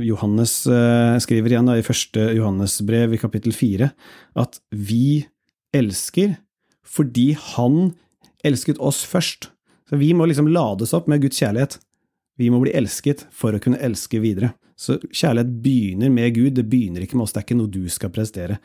Johannes 0.01 0.67
eh, 0.67 1.19
skriver 1.23 1.53
igjen 1.53 1.69
da, 1.69 1.77
i 1.79 1.85
første 1.85 2.31
Johannesbrev 2.37 3.15
i 3.15 3.21
kapittel 3.21 3.55
fire 3.57 3.93
at 4.39 4.59
vi 4.71 5.23
elsker 5.77 6.37
fordi 6.87 7.33
han 7.55 7.95
elsket 8.45 8.81
oss 8.83 9.03
først. 9.09 9.51
Så 9.89 9.99
vi 10.01 10.13
må 10.17 10.27
liksom 10.29 10.51
lades 10.51 10.93
opp 10.97 11.09
med 11.11 11.23
Guds 11.23 11.41
kjærlighet. 11.41 11.79
Vi 12.41 12.51
må 12.51 12.63
bli 12.63 12.75
elsket 12.77 13.27
for 13.33 13.55
å 13.55 13.61
kunne 13.63 13.81
elske 13.85 14.21
videre. 14.23 14.53
Så 14.77 14.99
kjærlighet 15.13 15.53
begynner 15.63 16.11
med 16.11 16.35
Gud, 16.35 16.55
det 16.57 16.67
begynner 16.69 17.05
ikke 17.05 17.19
med 17.19 17.27
oss, 17.27 17.35
det 17.35 17.43
er 17.43 17.47
ikke 17.47 17.59
noe 17.61 17.73
du 17.73 17.85
skal 17.93 18.13
prestere. 18.15 18.59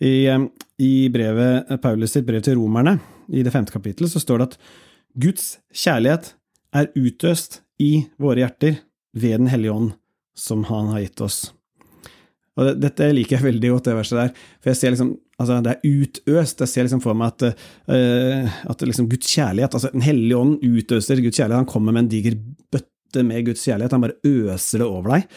I, 0.00 0.26
eh, 0.30 0.44
i 0.78 1.08
brevet, 1.12 1.72
Paulus 1.82 2.14
sitt 2.14 2.26
brev 2.28 2.44
til 2.44 2.56
romerne, 2.60 2.98
i 3.28 3.42
det 3.44 3.52
femte 3.52 3.72
kapittelet, 3.74 4.12
så 4.12 4.22
står 4.22 4.38
det 4.38 4.46
at 4.50 4.60
Guds 5.20 5.46
kjærlighet 5.74 6.34
er 6.76 6.92
utøst 6.94 7.60
i 7.82 8.06
våre 8.20 8.44
hjerter 8.44 8.78
ved 9.12 9.40
Den 9.40 9.50
hellige 9.50 9.74
ånd, 9.74 9.92
som 10.36 10.64
han 10.70 10.92
har 10.94 11.02
gitt 11.02 11.20
oss. 11.24 11.40
Og 12.56 12.66
det, 12.66 12.74
Dette 12.84 13.10
liker 13.12 13.38
jeg 13.38 13.46
veldig 13.48 13.72
godt, 13.74 13.88
det 13.88 13.96
verset 13.98 14.20
der. 14.20 14.32
For 14.60 14.70
jeg 14.70 14.78
ser 14.78 14.94
liksom, 14.94 15.14
altså 15.40 15.58
Det 15.64 15.72
er 15.72 15.88
utøst. 15.88 16.62
Jeg 16.62 16.72
ser 16.72 16.86
liksom 16.86 17.02
for 17.04 17.16
meg 17.18 17.32
at, 17.32 17.60
uh, 17.88 18.60
at 18.70 18.84
liksom 18.86 19.08
Guds 19.10 19.30
kjærlighet 19.32 19.76
altså 19.76 19.92
Den 19.94 20.04
hellige 20.04 20.38
ånd 20.38 20.58
utøser 20.60 21.22
Guds 21.24 21.40
kjærlighet. 21.40 21.62
Han 21.64 21.70
kommer 21.70 21.96
med 21.96 22.04
en 22.04 22.12
diger 22.12 22.36
bøtte 22.72 23.24
med 23.26 23.48
Guds 23.48 23.64
kjærlighet. 23.64 23.96
Han 23.96 24.04
bare 24.04 24.20
øser 24.26 24.84
det 24.84 24.88
over 24.88 25.16
deg. 25.16 25.28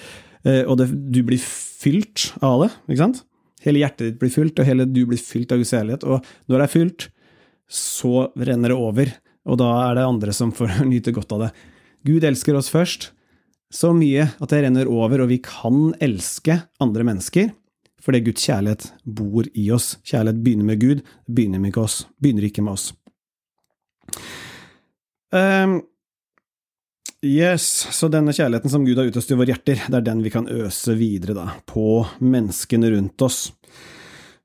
Uh, 0.43 0.63
og 0.67 0.77
det, 0.81 0.89
du 1.15 1.22
blir 1.25 1.41
fylt 1.41 2.33
av 2.43 2.65
det. 2.65 2.72
ikke 2.89 3.03
sant? 3.05 3.24
Hele 3.63 3.79
hjertet 3.79 4.10
ditt 4.10 4.19
blir 4.19 4.31
fylt, 4.33 4.60
og 4.60 4.67
hele 4.67 4.89
du 4.89 5.05
blir 5.07 5.22
fylt 5.22 5.53
av 5.55 5.62
Guds 5.62 5.72
kjærlighet. 5.72 6.03
Og 6.03 6.24
når 6.51 6.60
det 6.60 6.65
er 6.65 6.74
fylt, 6.74 7.10
så 7.72 8.27
renner 8.36 8.74
det 8.74 8.77
over. 8.77 9.12
Og 9.48 9.60
da 9.60 9.69
er 9.88 9.98
det 9.98 10.07
andre 10.07 10.36
som 10.36 10.51
får 10.55 10.81
nyte 10.91 11.15
godt 11.15 11.36
av 11.36 11.48
det. 11.48 11.51
Gud 12.03 12.25
elsker 12.27 12.60
oss 12.60 12.72
først 12.72 13.13
så 13.74 13.89
mye 13.95 14.27
at 14.27 14.51
det 14.51 14.60
renner 14.67 14.89
over, 14.91 15.24
og 15.24 15.31
vi 15.31 15.39
kan 15.41 15.95
elske 16.03 16.60
andre 16.83 17.05
mennesker 17.07 17.50
fordi 18.03 18.24
Guds 18.25 18.43
kjærlighet 18.50 18.89
bor 19.03 19.48
i 19.53 19.69
oss. 19.72 19.93
Kjærlighet 20.03 20.43
begynner 20.43 20.67
med 20.67 20.81
Gud, 20.81 21.01
begynner 21.27 21.63
ikke, 21.69 21.86
oss, 21.86 22.03
begynner 22.19 22.48
ikke 22.50 22.65
med 22.65 22.75
oss. 22.75 22.89
Um, 25.33 25.79
yes, 27.25 27.65
så 27.95 28.10
denne 28.12 28.36
kjærligheten 28.36 28.74
som 28.74 28.83
Gud 28.86 29.00
har 29.00 29.07
utøst 29.10 29.31
i 29.31 29.38
våre 29.39 29.53
hjerter, 29.53 29.86
det 29.88 30.01
er 30.01 30.05
den 30.05 30.22
vi 30.25 30.33
kan 30.33 30.50
øse 30.51 30.98
videre 31.00 31.38
da, 31.38 31.48
på 31.69 32.03
menneskene 32.19 32.91
rundt 32.93 33.25
oss. 33.25 33.48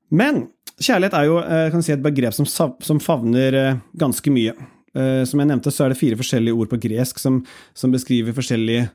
Men 0.09 0.47
kjærlighet 0.79 1.17
er 1.19 1.27
jo 1.27 1.37
eh, 1.43 1.79
si, 1.83 1.93
et 1.93 2.03
begrep 2.03 2.35
som, 2.35 2.47
som 2.47 3.01
favner 3.03 3.59
eh, 3.59 3.81
ganske 3.99 4.33
mye. 4.33 4.55
Eh, 4.95 5.23
som 5.29 5.41
jeg 5.41 5.51
nevnte, 5.51 5.73
så 5.73 5.85
er 5.85 5.93
det 5.93 5.99
fire 5.99 6.17
forskjellige 6.19 6.55
ord 6.55 6.71
på 6.71 6.79
gresk 6.87 7.19
som, 7.21 7.43
som 7.77 7.93
beskriver 7.93 8.35
forskjellige 8.37 8.87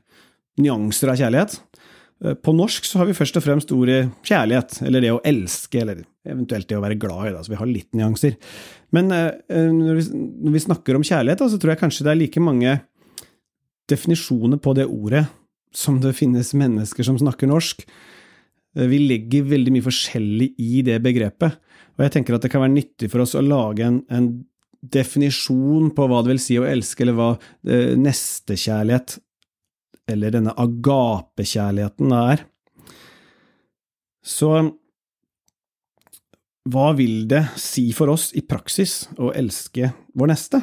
nyanser 0.59 1.13
av 1.13 1.21
kjærlighet. 1.21 1.59
Eh, 2.23 2.35
på 2.39 2.53
norsk 2.55 2.87
så 2.87 3.01
har 3.01 3.09
vi 3.09 3.17
først 3.17 3.39
og 3.39 3.45
fremst 3.45 3.73
ordet 3.75 4.05
kjærlighet, 4.27 4.79
eller 4.87 5.03
det 5.03 5.13
å 5.15 5.21
elske, 5.27 5.81
eller 5.81 6.03
eventuelt 6.27 6.69
det 6.69 6.77
å 6.79 6.83
være 6.83 6.99
glad 7.01 7.29
i, 7.29 7.35
da, 7.35 7.43
så 7.43 7.53
vi 7.53 7.59
har 7.59 7.69
litt 7.69 7.91
nyanser. 7.97 8.37
Men 8.95 9.11
når 9.11 9.97
vi, 9.97 10.03
når 10.15 10.53
vi 10.55 10.61
snakker 10.63 10.97
om 10.97 11.03
kjærlighet, 11.05 11.43
så 11.51 11.59
tror 11.59 11.73
jeg 11.73 11.81
kanskje 11.81 12.05
det 12.07 12.13
er 12.13 12.17
like 12.21 12.41
mange 12.41 12.77
definisjoner 13.91 14.61
på 14.63 14.73
det 14.77 14.87
ordet 14.89 15.25
som 15.75 15.99
det 16.01 16.15
finnes 16.17 16.53
mennesker 16.57 17.05
som 17.05 17.19
snakker 17.19 17.51
norsk. 17.51 17.83
Vi 18.75 18.99
legger 19.03 19.47
veldig 19.51 19.75
mye 19.75 19.85
forskjellig 19.85 20.49
i 20.59 20.81
det 20.87 20.97
begrepet, 21.03 21.59
og 21.95 22.03
jeg 22.03 22.15
tenker 22.15 22.35
at 22.35 22.43
det 22.43 22.51
kan 22.51 22.63
være 22.63 22.75
nyttig 22.75 23.11
for 23.11 23.23
oss 23.23 23.35
å 23.37 23.43
lage 23.43 23.85
en, 23.85 24.01
en 24.11 24.31
definisjon 24.91 25.91
på 25.95 26.07
hva 26.09 26.21
det 26.23 26.33
vil 26.33 26.41
si 26.43 26.57
å 26.59 26.67
elske, 26.67 27.05
eller 27.05 27.17
hva 27.17 27.29
eh, 27.35 27.93
nestekjærlighet, 27.99 29.17
eller 30.11 30.33
denne 30.35 30.53
agapekjærligheten, 30.61 32.13
er. 32.15 32.45
Så 34.25 34.51
hva 36.65 36.87
vil 36.97 37.27
det 37.29 37.43
si 37.61 37.91
for 37.93 38.09
oss 38.13 38.31
i 38.33 38.41
praksis 38.45 39.03
å 39.21 39.29
elske 39.37 39.91
vår 40.17 40.31
neste? 40.33 40.61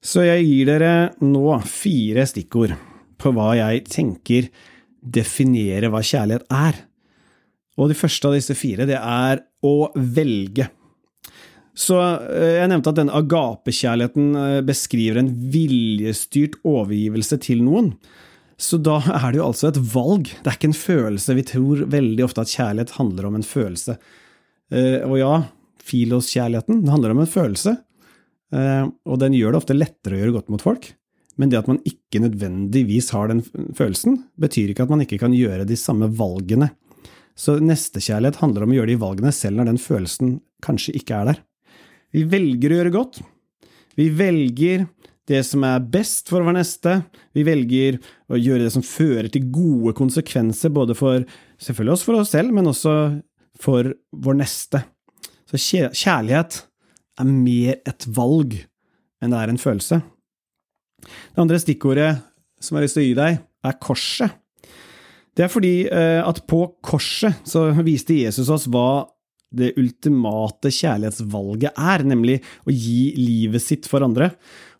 Så 0.00 0.24
jeg 0.26 0.44
gir 0.44 0.68
dere 0.68 0.92
nå 1.24 1.56
fire 1.68 2.26
stikkord 2.28 2.76
på 3.20 3.32
hva 3.36 3.52
jeg 3.58 3.84
tenker 3.88 4.48
definerer 5.00 5.92
hva 5.92 6.02
kjærlighet 6.04 6.44
er. 6.52 6.84
Og 7.80 7.88
de 7.88 7.96
første 7.96 8.28
av 8.28 8.36
disse 8.36 8.56
fire, 8.58 8.84
det 8.88 8.98
er 8.98 9.40
å 9.64 9.90
velge. 9.96 10.68
Så 11.76 11.96
eh, 11.96 12.58
jeg 12.58 12.70
nevnte 12.72 12.92
at 12.92 12.98
denne 12.98 13.16
agapekjærligheten 13.16 14.32
eh, 14.36 14.56
beskriver 14.66 15.22
en 15.22 15.30
viljestyrt 15.52 16.58
overgivelse 16.66 17.38
til 17.44 17.62
noen. 17.64 17.94
Så 18.60 18.76
da 18.84 18.98
er 19.00 19.30
det 19.30 19.40
jo 19.40 19.46
altså 19.48 19.70
et 19.70 19.80
valg, 19.94 20.28
det 20.28 20.50
er 20.50 20.58
ikke 20.58 20.70
en 20.70 20.76
følelse. 20.76 21.36
Vi 21.38 21.46
tror 21.48 21.84
veldig 21.94 22.26
ofte 22.26 22.44
at 22.44 22.52
kjærlighet 22.52 22.92
handler 22.98 23.28
om 23.30 23.38
en 23.38 23.46
følelse. 23.46 23.96
Eh, 24.70 25.00
og 25.06 25.16
ja, 25.16 25.34
filoskjærligheten, 25.90 26.82
det 26.84 26.92
handler 26.92 27.14
om 27.14 27.22
en 27.24 27.30
følelse. 27.30 27.78
Og 28.50 29.14
den 29.22 29.34
gjør 29.38 29.54
det 29.54 29.58
ofte 29.60 29.74
lettere 29.76 30.16
å 30.16 30.18
gjøre 30.18 30.32
godt 30.34 30.48
mot 30.50 30.62
folk. 30.64 30.88
Men 31.38 31.52
det 31.52 31.60
at 31.60 31.68
man 31.70 31.76
ikke 31.86 32.18
nødvendigvis 32.24 33.12
har 33.14 33.30
den 33.30 33.44
følelsen, 33.78 34.16
betyr 34.42 34.72
ikke 34.72 34.88
at 34.88 34.90
man 34.90 35.04
ikke 35.04 35.20
kan 35.22 35.36
gjøre 35.36 35.68
de 35.70 35.76
samme 35.78 36.08
valgene 36.18 36.72
så 37.40 37.56
nestekjærlighet 37.62 38.40
handler 38.42 38.66
om 38.66 38.72
å 38.72 38.76
gjøre 38.76 38.92
de 38.92 39.00
valgene 39.00 39.32
selv 39.32 39.60
når 39.60 39.70
den 39.70 39.80
følelsen 39.80 40.38
kanskje 40.64 40.96
ikke 40.98 41.20
er 41.20 41.30
der. 41.30 41.42
Vi 42.12 42.24
velger 42.28 42.72
å 42.72 42.80
gjøre 42.80 42.94
godt. 42.94 43.20
Vi 43.96 44.08
velger 44.16 44.84
det 45.30 45.40
som 45.46 45.64
er 45.66 45.82
best 45.92 46.30
for 46.30 46.42
vår 46.42 46.56
neste. 46.58 46.96
Vi 47.36 47.44
velger 47.46 48.00
å 48.30 48.38
gjøre 48.38 48.66
det 48.66 48.72
som 48.74 48.84
fører 48.84 49.30
til 49.30 49.46
gode 49.54 49.94
konsekvenser, 49.98 50.72
både 50.74 50.96
for 50.98 51.22
selvfølgelig 51.62 51.94
oss 51.94 52.06
for 52.06 52.20
oss 52.20 52.32
selv, 52.34 52.54
men 52.56 52.70
også 52.70 52.94
for 53.60 53.92
vår 54.10 54.40
neste. 54.40 54.82
Så 55.50 55.60
kjærlighet 55.60 56.62
er 57.20 57.30
mer 57.30 57.78
et 57.88 58.08
valg 58.16 58.56
enn 59.20 59.34
det 59.34 59.40
er 59.40 59.52
en 59.52 59.60
følelse. 59.60 60.00
Det 61.00 61.42
andre 61.42 61.60
stikkordet 61.60 62.10
som 62.60 62.76
jeg 62.76 62.80
har 62.80 62.86
lyst 62.86 62.98
til 62.98 63.04
å 63.04 63.08
gi 63.08 63.16
deg, 63.18 63.40
er 63.40 63.80
korset. 63.80 64.36
Det 65.36 65.46
er 65.46 65.52
fordi 65.52 65.74
eh, 65.86 66.20
at 66.20 66.42
på 66.48 66.64
korset 66.84 67.44
så 67.48 67.68
viste 67.86 68.18
Jesus 68.18 68.50
oss 68.52 68.66
hva 68.68 69.06
det 69.50 69.72
ultimate 69.80 70.70
kjærlighetsvalget 70.70 71.74
er, 71.74 72.04
nemlig 72.06 72.38
å 72.68 72.74
gi 72.74 73.12
livet 73.18 73.64
sitt 73.64 73.88
for 73.90 74.04
andre. 74.06 74.30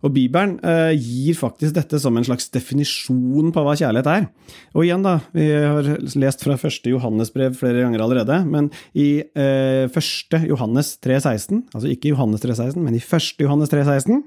Og 0.00 0.14
Bibelen 0.14 0.54
eh, 0.64 0.94
gir 0.96 1.36
faktisk 1.36 1.74
dette 1.76 1.98
som 2.00 2.16
en 2.16 2.24
slags 2.24 2.48
definisjon 2.54 3.50
på 3.52 3.64
hva 3.66 3.74
kjærlighet 3.76 4.08
er. 4.08 4.28
Og 4.72 4.86
igjen, 4.86 5.04
da, 5.04 5.18
vi 5.36 5.48
har 5.52 5.90
lest 6.22 6.44
fra 6.46 6.56
første 6.60 6.92
Johannesbrev 6.92 7.58
flere 7.58 7.82
ganger 7.84 8.04
allerede, 8.04 8.38
men 8.48 8.70
i 8.94 9.08
eh, 9.20 9.90
første 9.92 10.40
Johannes 10.46 10.94
3,16, 11.04 11.66
altså 11.74 11.90
ikke 11.90 12.14
Johannes 12.14 12.46
3,16, 12.46 12.78
men 12.80 12.96
i 12.96 13.02
første 13.04 13.44
Johannes 13.44 13.72
3,16, 13.74 14.22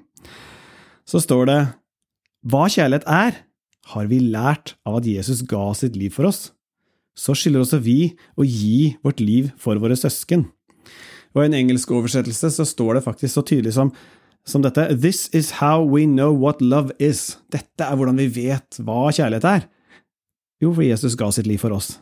så 1.09 1.23
står 1.23 1.49
det 1.49 1.59
hva 2.51 2.67
kjærlighet 2.67 3.07
er, 3.09 3.41
har 3.93 4.07
vi 4.11 4.19
lært 4.23 4.75
av 4.87 4.99
at 4.99 5.07
Jesus 5.07 5.41
ga 5.47 5.71
sitt 5.75 5.97
liv 5.99 6.13
for 6.15 6.29
oss. 6.29 6.51
Så 7.13 7.35
skylder 7.37 7.63
også 7.63 7.79
vi 7.83 8.13
å 8.37 8.45
gi 8.45 8.95
vårt 9.05 9.21
liv 9.21 9.51
for 9.61 9.77
våre 9.81 9.97
søsken. 9.99 10.47
Og 11.33 11.41
I 11.41 11.47
en 11.49 11.57
engelsk 11.57 11.91
oversettelse 11.93 12.51
så 12.53 12.65
står 12.67 12.97
det 12.97 13.05
faktisk 13.05 13.33
så 13.33 13.43
tydelig 13.45 13.75
som, 13.77 13.91
som 14.45 14.63
dette 14.65 14.85
This 14.93 15.27
is 15.33 15.57
how 15.61 15.81
we 15.81 16.05
know 16.09 16.33
what 16.33 16.61
love 16.61 16.93
is. 17.01 17.37
Dette 17.53 17.85
er 17.85 17.97
hvordan 17.97 18.19
vi 18.21 18.29
vet 18.45 18.81
hva 18.81 19.07
kjærlighet 19.13 19.49
er. 19.49 19.67
Jo, 20.63 20.71
for 20.71 20.85
Jesus 20.85 21.17
ga 21.19 21.29
sitt 21.33 21.49
liv 21.49 21.61
for 21.61 21.75
oss. 21.75 21.97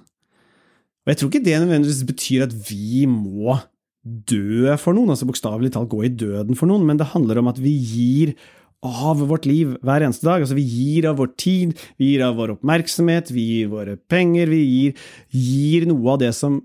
Og 1.02 1.14
Jeg 1.14 1.18
tror 1.18 1.32
ikke 1.32 1.46
det 1.48 1.60
nødvendigvis 1.64 2.08
betyr 2.08 2.46
at 2.46 2.56
vi 2.70 3.08
må 3.10 3.58
dø 4.02 4.74
for 4.82 4.98
noen, 4.98 5.14
altså 5.14 5.28
bokstavelig 5.30 5.74
talt 5.74 5.90
gå 5.92 6.04
i 6.06 6.14
døden 6.14 6.58
for 6.58 6.70
noen, 6.70 6.86
men 6.86 6.98
det 6.98 7.12
handler 7.14 7.42
om 7.42 7.50
at 7.52 7.60
vi 7.62 7.74
gir 7.74 8.34
av 8.82 9.22
vårt 9.30 9.46
liv 9.46 9.76
hver 9.86 10.06
eneste 10.06 10.26
dag. 10.26 10.42
Altså, 10.42 10.58
vi 10.58 10.66
gir 10.66 11.08
av 11.10 11.20
vår 11.22 11.34
tid, 11.40 11.76
vi 12.02 12.14
gir 12.14 12.26
av 12.26 12.36
vår 12.40 12.56
oppmerksomhet, 12.56 13.30
vi 13.34 13.46
gir 13.54 13.72
våre 13.72 13.98
penger, 14.10 14.50
vi 14.50 14.62
gir, 14.62 15.08
gir 15.30 15.88
noe 15.90 16.16
av 16.16 16.22
det 16.24 16.34
som 16.38 16.60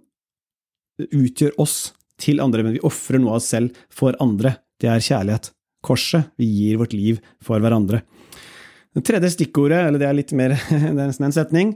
utgjør 0.96 1.56
oss, 1.60 1.92
til 2.16 2.40
andre, 2.40 2.62
men 2.64 2.72
vi 2.78 2.84
ofrer 2.86 3.20
noe 3.20 3.34
av 3.34 3.42
oss 3.42 3.50
selv 3.52 3.76
for 3.92 4.16
andre. 4.24 4.54
Det 4.80 4.88
er 4.88 5.04
kjærlighet. 5.04 5.50
Korset. 5.84 6.30
Vi 6.40 6.48
gir 6.48 6.78
vårt 6.80 6.94
liv 6.96 7.20
for 7.44 7.60
hverandre. 7.60 8.00
Det 8.96 9.04
tredje 9.04 9.34
stikkordet, 9.34 9.82
eller 9.84 10.00
det 10.00 10.08
er 10.08 10.16
litt 10.16 10.32
mer 10.32 10.54
det 10.56 10.88
er 10.88 10.96
nesten 11.02 11.28
en 11.28 11.36
setning, 11.36 11.74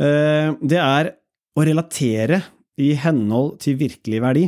eh, 0.00 0.54
det 0.64 0.80
er 0.80 1.12
å 1.56 1.64
relatere 1.68 2.40
i 2.80 2.94
henhold 3.00 3.58
til 3.64 3.76
virkelig 3.80 4.22
verdi. 4.24 4.46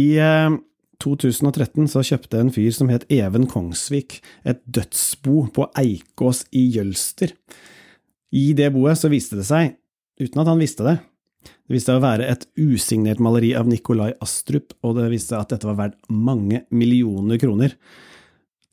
I 0.00 0.06
eh, 0.16 0.56
2013 1.02 1.90
så 1.90 2.04
kjøpte 2.06 2.40
en 2.40 2.52
fyr 2.54 2.72
som 2.74 2.90
het 2.92 3.04
Even 3.12 3.48
Kongsvik, 3.50 4.20
et 4.48 4.62
dødsbo 4.64 5.48
på 5.54 5.68
Eikås 5.78 6.44
i 6.54 6.68
Jølster. 6.76 7.34
I 8.32 8.52
det 8.56 8.70
boet 8.74 9.00
så 9.00 9.10
viste 9.12 9.38
det 9.40 9.48
seg, 9.48 9.74
uten 10.22 10.42
at 10.42 10.48
han 10.48 10.62
visste 10.62 10.86
det, 10.86 11.00
det 11.42 11.74
viste 11.74 11.90
seg 11.90 11.98
å 11.98 12.04
være 12.04 12.28
et 12.30 12.46
usignert 12.60 13.20
maleri 13.22 13.52
av 13.58 13.68
Nikolai 13.70 14.12
Astrup, 14.22 14.74
og 14.84 14.98
det 14.98 15.10
viste 15.12 15.34
seg 15.34 15.42
at 15.42 15.54
dette 15.54 15.68
var 15.68 15.78
verdt 15.78 16.12
mange 16.12 16.62
millioner 16.74 17.40
kroner. 17.42 17.74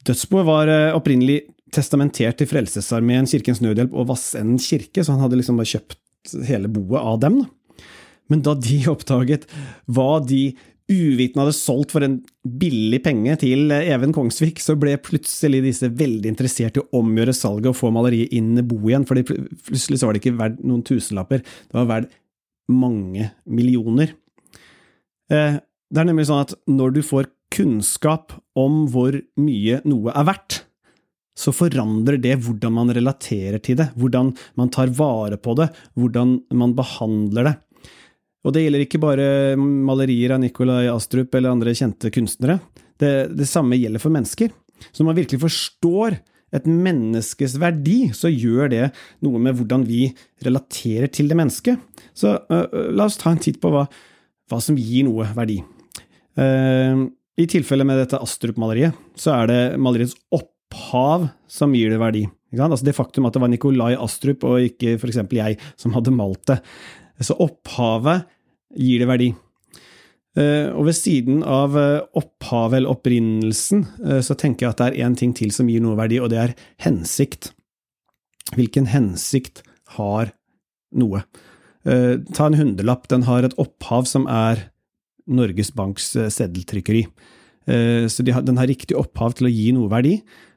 Dødsboet 0.07 0.47
var 0.47 0.71
eh, 0.71 0.95
opprinnelig 0.95 1.41
testamentert 1.73 2.39
til 2.39 2.49
Frelsesarmeen, 2.49 3.27
Kirkens 3.29 3.61
Nødhjelp 3.63 3.93
og 3.93 4.09
Vassenden 4.11 4.61
kirke, 4.61 5.03
så 5.03 5.15
han 5.15 5.23
hadde 5.25 5.39
liksom 5.39 5.59
bare 5.59 5.71
kjøpt 5.73 6.35
hele 6.49 6.69
boet 6.71 7.01
av 7.01 7.19
dem. 7.23 7.39
Men 8.29 8.43
da 8.45 8.55
de 8.57 8.79
oppdaget 8.91 9.47
hva 9.89 10.19
de 10.25 10.43
uvitende 10.89 11.45
hadde 11.45 11.55
solgt 11.57 11.93
for 11.93 12.05
en 12.05 12.17
billig 12.59 12.99
penge 13.05 13.35
til 13.41 13.71
Even 13.77 14.13
Kongsvik, 14.15 14.61
så 14.61 14.75
ble 14.79 14.95
plutselig 15.05 15.61
disse 15.67 15.89
veldig 15.93 16.31
interessert 16.31 16.79
i 16.79 16.83
å 16.83 17.01
omgjøre 17.01 17.35
salget 17.37 17.71
og 17.71 17.77
få 17.77 17.91
maleriet 17.93 18.33
inn 18.35 18.57
i 18.57 18.65
bo 18.65 18.79
igjen, 18.89 19.05
for 19.07 19.19
plutselig 19.21 20.01
var 20.01 20.17
det 20.17 20.23
ikke 20.23 20.37
verdt 20.39 20.63
noen 20.65 20.85
tusenlapper, 20.87 21.43
det 21.45 21.77
var 21.77 21.89
verdt 21.93 22.15
mange 22.69 23.31
millioner. 23.49 24.13
Eh, 25.29 25.59
det 25.89 26.01
er 26.01 26.09
nemlig 26.09 26.27
sånn 26.29 26.43
at 26.43 26.55
når 26.69 26.97
du 26.97 27.03
får 27.05 27.29
kunnskap 27.53 28.35
om 28.59 28.83
hvor 28.93 29.15
mye 29.41 29.79
noe 29.89 30.13
er 30.13 30.27
verdt, 30.29 30.63
så 31.39 31.53
forandrer 31.55 32.19
det 32.19 32.35
hvordan 32.43 32.75
man 32.75 32.91
relaterer 32.93 33.61
til 33.63 33.77
det, 33.79 33.89
hvordan 33.99 34.33
man 34.59 34.71
tar 34.73 34.91
vare 34.91 35.39
på 35.39 35.55
det, 35.57 35.69
hvordan 35.95 36.35
man 36.59 36.75
behandler 36.77 37.47
det. 37.47 37.55
Og 38.47 38.55
det 38.55 38.63
gjelder 38.63 38.85
ikke 38.85 39.01
bare 39.03 39.27
malerier 39.59 40.35
av 40.35 40.41
Nikolai 40.43 40.87
Astrup 40.91 41.33
eller 41.35 41.51
andre 41.51 41.75
kjente 41.75 42.11
kunstnere. 42.13 42.59
Det, 42.99 43.11
det 43.35 43.47
samme 43.49 43.79
gjelder 43.79 44.01
for 44.03 44.15
mennesker. 44.15 44.53
Så 44.91 45.01
når 45.01 45.09
man 45.09 45.19
virkelig 45.19 45.41
forstår 45.43 46.19
et 46.55 46.65
menneskes 46.65 47.57
verdi, 47.61 48.09
så 48.15 48.31
gjør 48.31 48.71
det 48.71 48.85
noe 49.25 49.41
med 49.43 49.57
hvordan 49.59 49.83
vi 49.87 50.07
relaterer 50.45 51.11
til 51.13 51.29
det 51.29 51.37
mennesket. 51.37 51.81
Så 52.17 52.37
uh, 52.49 52.65
la 52.95 53.05
oss 53.05 53.19
ta 53.21 53.33
en 53.33 53.41
titt 53.41 53.59
på 53.61 53.71
hva, 53.73 53.85
hva 54.49 54.61
som 54.63 54.79
gir 54.79 55.05
noe 55.07 55.27
verdi. 55.35 55.59
Uh, 56.39 57.05
I 57.39 57.49
tilfelle 57.49 57.85
med 57.87 58.01
dette 58.01 58.19
Astrup-maleriet, 58.23 58.97
så 59.19 59.35
er 59.35 59.51
det 59.51 59.61
maleriets 59.81 60.17
opphav 60.35 61.29
som 61.51 61.75
gir 61.77 61.93
det 61.93 62.01
verdi. 62.01 62.25
Altså 62.57 62.87
det 62.87 62.97
faktum 62.97 63.27
at 63.29 63.35
det 63.35 63.43
var 63.43 63.51
Nikolai 63.51 63.93
Astrup 63.93 64.47
og 64.47 64.63
ikke 64.65 64.95
f.eks. 64.97 65.21
jeg 65.21 65.59
som 65.77 65.93
hadde 65.93 66.15
malt 66.15 66.47
det. 66.49 66.57
Så 67.19 67.35
opphavet 67.43 68.27
gir 68.77 69.01
det 69.01 69.09
verdi. 69.09 69.29
Eh, 70.37 70.69
og 70.77 70.85
ved 70.87 70.95
siden 70.97 71.41
av 71.41 71.75
eh, 71.79 72.01
opphavet 72.19 72.79
eller 72.79 72.93
opprinnelsen, 72.93 73.85
eh, 74.05 74.19
så 74.25 74.37
tenker 74.37 74.65
jeg 74.67 74.75
at 74.75 74.81
det 74.81 74.89
er 74.91 75.07
én 75.07 75.17
ting 75.17 75.33
til 75.35 75.51
som 75.55 75.69
gir 75.71 75.81
noe 75.83 75.97
verdi, 75.97 76.19
og 76.21 76.29
det 76.31 76.41
er 76.41 76.55
hensikt. 76.85 77.51
Hvilken 78.55 78.89
hensikt 78.93 79.63
har 79.97 80.33
noe? 80.97 81.23
Ta 81.85 82.45
en 82.45 82.57
hundrelapp, 82.57 83.05
den 83.09 83.23
har 83.25 83.45
et 83.45 83.53
opphav 83.61 84.07
som 84.09 84.25
er 84.29 84.65
Norges 85.29 85.69
Banks 85.73 86.09
seddeltrykkeri. 86.33 87.03
Så 88.11 88.25
den 88.25 88.59
har 88.59 88.69
riktig 88.69 88.97
opphav 88.99 89.37
til 89.37 89.47
å 89.47 89.51
gi 89.53 89.69
noe 89.73 89.89
verdi. 89.89 90.15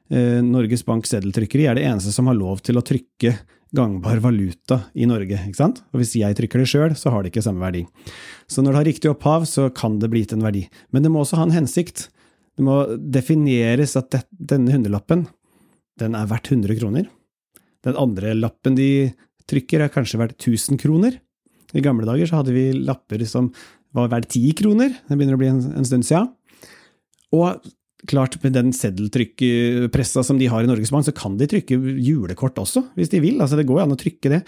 Norges 0.09 0.83
Banks 0.85 1.13
seddeltrykkeri 1.13 1.69
er 1.69 1.77
det 1.77 1.85
eneste 1.87 2.11
som 2.13 2.27
har 2.29 2.37
lov 2.37 2.61
til 2.65 2.81
å 2.81 2.85
trykke 2.85 3.37
gangbar 3.75 4.21
valuta 4.21 4.79
i 4.93 5.07
Norge. 5.09 5.39
ikke 5.47 5.57
sant? 5.57 5.81
Og 5.93 6.01
Hvis 6.01 6.15
jeg 6.19 6.37
trykker 6.37 6.61
det 6.61 6.69
sjøl, 6.69 6.95
så 6.97 7.11
har 7.13 7.23
det 7.23 7.33
ikke 7.33 7.45
samme 7.45 7.63
verdi. 7.63 7.83
Så 8.47 8.61
når 8.61 8.71
det 8.71 8.79
har 8.79 8.89
riktig 8.91 9.11
opphav, 9.11 9.47
så 9.49 9.69
kan 9.73 9.97
det 9.99 10.11
bli 10.13 10.23
gitt 10.23 10.35
en 10.37 10.45
verdi. 10.45 10.67
Men 10.93 11.03
det 11.03 11.11
må 11.11 11.23
også 11.23 11.39
ha 11.41 11.47
en 11.47 11.55
hensikt. 11.55 12.07
Det 12.53 12.65
må 12.65 12.83
defineres 12.97 13.97
at 13.97 14.11
det, 14.13 14.23
denne 14.53 14.73
hundrelappen, 14.75 15.25
den 15.99 16.17
er 16.17 16.29
verdt 16.29 16.51
100 16.53 16.77
kroner. 16.79 17.09
Den 17.83 17.97
andre 17.99 18.33
lappen 18.37 18.77
de 18.77 18.89
trykker, 19.49 19.83
er 19.83 19.93
kanskje 19.93 20.21
verdt 20.21 20.37
1000 20.37 20.79
kroner. 20.81 21.17
I 21.73 21.81
gamle 21.81 22.05
dager 22.05 22.29
så 22.29 22.41
hadde 22.41 22.53
vi 22.53 22.69
lapper 22.77 23.25
som 23.29 23.49
var 23.93 24.11
verdt 24.13 24.35
10 24.37 24.53
kroner. 24.61 24.93
Det 24.93 25.17
begynner 25.17 25.37
å 25.37 25.41
bli 25.41 25.49
en, 25.49 25.63
en 25.79 25.87
stund 25.87 26.05
siden. 26.05 26.29
Og 27.33 27.65
klart, 28.09 28.37
med 28.43 28.55
den 28.55 28.71
seddeltrykkpressa 28.75 30.23
som 30.25 30.39
de 30.39 30.49
har 30.51 30.63
i 30.63 30.69
Norges 30.69 30.91
Bank, 30.93 31.05
så 31.07 31.15
kan 31.15 31.37
de 31.39 31.47
trykke 31.49 31.77
julekort 32.03 32.57
også, 32.59 32.85
hvis 32.97 33.11
de 33.13 33.21
vil. 33.23 33.39
Altså, 33.43 33.59
det 33.59 33.67
går 33.69 33.79
jo 33.79 33.85
an 33.85 33.95
å 33.95 33.99
trykke 33.99 34.31
det. 34.33 34.41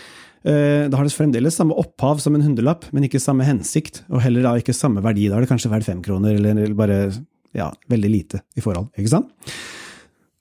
Eh, 0.45 0.87
da 0.91 0.99
har 0.99 1.07
det 1.07 1.15
fremdeles 1.15 1.55
samme 1.57 1.77
opphav 1.79 2.19
som 2.23 2.35
en 2.37 2.43
hundrelapp, 2.45 2.87
men 2.95 3.07
ikke 3.07 3.21
samme 3.23 3.47
hensikt, 3.47 4.03
og 4.11 4.21
heller 4.25 4.45
da 4.45 4.55
ikke 4.59 4.75
samme 4.75 5.03
verdi. 5.05 5.29
Da 5.31 5.39
er 5.39 5.45
det 5.45 5.51
kanskje 5.53 5.71
verdt 5.71 5.87
fem 5.87 6.03
kroner, 6.05 6.37
eller 6.37 6.75
bare 6.77 6.99
ja, 7.55 7.71
veldig 7.91 8.11
lite 8.11 8.43
i 8.57 8.63
forhold, 8.63 8.91
ikke 8.99 9.13
sant? 9.15 9.31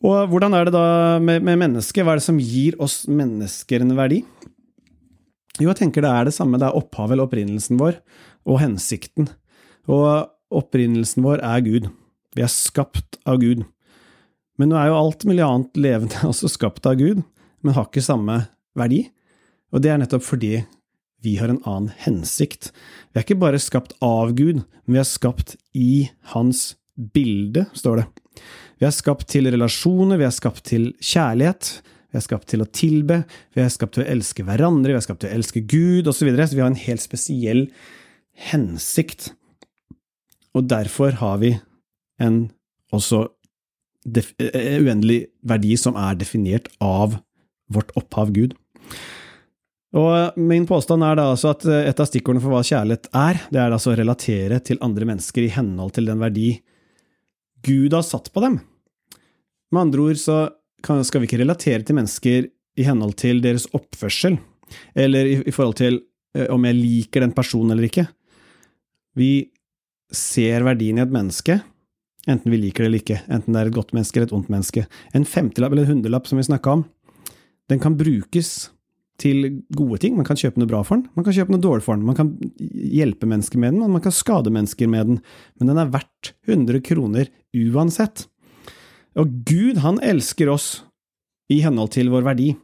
Og 0.05 0.29
hvordan 0.29 0.53
er 0.57 0.69
det 0.69 0.75
da 0.75 0.87
med, 1.23 1.41
med 1.47 1.63
mennesket? 1.63 2.05
Hva 2.05 2.13
er 2.13 2.21
det 2.21 2.27
som 2.27 2.41
gir 2.43 2.77
oss 2.83 3.05
mennesker 3.09 3.81
en 3.81 3.95
verdi? 3.97 4.21
Jo, 5.63 5.71
jeg 5.71 5.79
tenker 5.79 6.05
det 6.05 6.11
er 6.11 6.29
det 6.29 6.35
samme. 6.35 6.59
Det 6.61 6.67
er 6.67 6.77
opphavet 6.77 7.15
eller 7.15 7.29
opprinnelsen 7.29 7.79
vår, 7.81 7.97
og 8.45 8.61
hensikten. 8.61 9.31
Og 9.89 10.27
opprinnelsen 10.53 11.25
vår 11.25 11.41
er 11.47 11.63
Gud. 11.65 11.89
Vi 12.35 12.45
er 12.45 12.53
skapt 12.53 13.19
av 13.29 13.41
Gud. 13.43 13.65
Men 14.59 14.71
nå 14.71 14.79
er 14.79 14.91
jo 14.91 14.99
alt 14.99 15.27
mulig 15.27 15.43
annet 15.45 15.81
levende 15.81 16.23
også 16.31 16.51
skapt 16.53 16.87
av 16.87 16.99
Gud, 17.01 17.23
men 17.65 17.77
har 17.77 17.89
ikke 17.89 18.05
samme 18.05 18.45
verdi. 18.79 19.07
Og 19.75 19.83
det 19.83 19.91
er 19.91 20.01
nettopp 20.03 20.27
fordi 20.27 20.59
vi 21.25 21.39
har 21.41 21.49
en 21.49 21.63
annen 21.65 21.93
hensikt. 22.05 22.69
Vi 23.11 23.19
er 23.19 23.25
ikke 23.25 23.41
bare 23.41 23.63
skapt 23.63 23.97
av 24.05 24.35
Gud, 24.37 24.61
men 24.85 24.99
vi 24.99 25.01
er 25.01 25.09
skapt 25.09 25.57
i 25.73 26.11
Hans 26.35 26.75
bilde, 26.95 27.65
står 27.75 28.03
det. 28.03 28.07
Vi 28.79 28.87
er 28.87 28.95
skapt 28.95 29.27
til 29.33 29.49
relasjoner, 29.49 30.19
vi 30.21 30.27
er 30.27 30.35
skapt 30.35 30.67
til 30.69 30.91
kjærlighet, 31.01 31.71
vi 32.13 32.21
er 32.21 32.25
skapt 32.27 32.51
til 32.53 32.63
å 32.63 32.69
tilbe, 32.71 33.23
vi 33.57 33.63
er 33.65 33.73
skapt 33.73 33.97
til 33.97 34.05
å 34.05 34.11
elske 34.13 34.45
hverandre, 34.47 34.93
vi 34.93 34.99
er 35.01 35.07
skapt 35.07 35.25
til 35.25 35.33
å 35.33 35.39
elske 35.39 35.65
Gud, 35.65 36.07
osv. 36.07 36.21
Så, 36.21 36.29
videre. 36.29 36.47
så 36.47 36.59
vi 36.59 36.63
har 36.63 36.71
en 36.71 36.83
helt 36.85 37.03
spesiell 37.03 37.65
hensikt. 38.51 39.33
Og 40.55 40.69
derfor 40.71 41.17
har 41.23 41.41
vi 41.43 41.57
en 42.23 42.45
også 42.95 43.25
eh, 44.15 44.79
uendelig 44.83 45.25
verdi 45.47 45.77
som 45.81 45.97
er 45.99 46.19
definert 46.21 46.69
av 46.85 47.19
vårt 47.73 47.91
opphav 47.99 48.33
Gud. 48.35 48.55
Og 49.95 50.39
Min 50.41 50.67
påstand 50.67 51.05
er 51.07 51.19
da 51.19 51.29
altså 51.33 51.53
at 51.55 51.65
eh, 51.71 51.89
et 51.91 52.01
av 52.03 52.09
stikkordene 52.11 52.43
for 52.43 52.55
hva 52.55 52.65
kjærlighet 52.67 53.11
er, 53.15 53.41
det 53.55 53.63
er 53.63 53.75
altså 53.75 53.93
å 53.93 53.99
relatere 53.99 54.61
til 54.67 54.81
andre 54.85 55.09
mennesker 55.13 55.47
i 55.47 55.53
henhold 55.55 55.95
til 55.97 56.11
den 56.11 56.23
verdi 56.23 56.51
Gud 57.65 57.95
har 57.97 58.05
satt 58.05 58.31
på 58.35 58.43
dem. 58.45 58.59
Med 59.73 59.87
andre 59.87 60.11
ord 60.11 60.21
så 60.21 60.39
skal 60.85 61.23
vi 61.23 61.31
ikke 61.31 61.41
relatere 61.41 61.87
til 61.87 61.97
mennesker 61.97 62.51
i 62.77 62.85
henhold 62.85 63.15
til 63.17 63.39
deres 63.41 63.65
oppførsel, 63.73 64.37
eller 64.99 65.31
i, 65.31 65.37
i 65.47 65.55
forhold 65.55 65.79
til 65.81 66.01
eh, 66.37 66.51
om 66.53 66.67
jeg 66.67 66.81
liker 66.81 67.25
den 67.25 67.35
personen 67.37 67.73
eller 67.75 67.89
ikke. 67.89 68.09
Vi 69.15 69.47
ser 70.15 70.67
verdien 70.67 70.99
i 70.99 71.05
et 71.07 71.15
menneske 71.15 71.61
Enten 72.31 72.53
vi 72.53 72.61
liker 72.61 72.85
det 72.85 72.89
eller 72.89 73.03
ikke, 73.03 73.19
enten 73.29 73.53
det 73.53 73.61
er 73.61 73.71
et 73.71 73.77
godt 73.77 73.93
menneske 73.93 74.17
eller 74.17 74.31
et 74.31 74.37
ondt 74.37 74.53
menneske. 74.53 74.87
En 75.17 75.27
femtilapp 75.29 75.75
eller 75.75 75.85
en 75.85 75.99
hundrelapp 75.99 76.29
som 76.29 76.41
vi 76.41 76.47
snakka 76.47 76.79
om, 76.79 76.87
den 77.69 77.83
kan 77.83 77.99
brukes 78.01 78.71
til 79.21 79.61
gode 79.77 80.01
ting. 80.03 80.17
Man 80.17 80.27
kan 80.27 80.39
kjøpe 80.39 80.61
noe 80.61 80.71
bra 80.71 80.81
for 80.87 80.99
den, 80.99 81.09
man 81.15 81.27
kan 81.27 81.37
kjøpe 81.37 81.55
noe 81.55 81.63
dårlig 81.63 81.85
for 81.87 81.99
den. 81.99 82.07
Man 82.09 82.17
kan 82.19 82.33
hjelpe 82.59 83.29
mennesker 83.31 83.61
med 83.61 83.77
den, 83.77 83.85
og 83.85 83.93
man 83.95 84.05
kan 84.05 84.15
skade 84.15 84.53
mennesker 84.55 84.91
med 84.91 85.11
den. 85.11 85.21
Men 85.61 85.71
den 85.71 85.81
er 85.83 85.93
verdt 85.93 86.33
100 86.49 86.81
kroner 86.89 87.31
uansett. 87.55 88.27
Og 89.21 89.31
Gud, 89.47 89.79
han 89.85 90.01
elsker 90.03 90.51
oss 90.51 90.69
i 91.53 91.61
henhold 91.63 91.93
til 91.95 92.11
vår 92.13 92.25
verdi. 92.27 92.55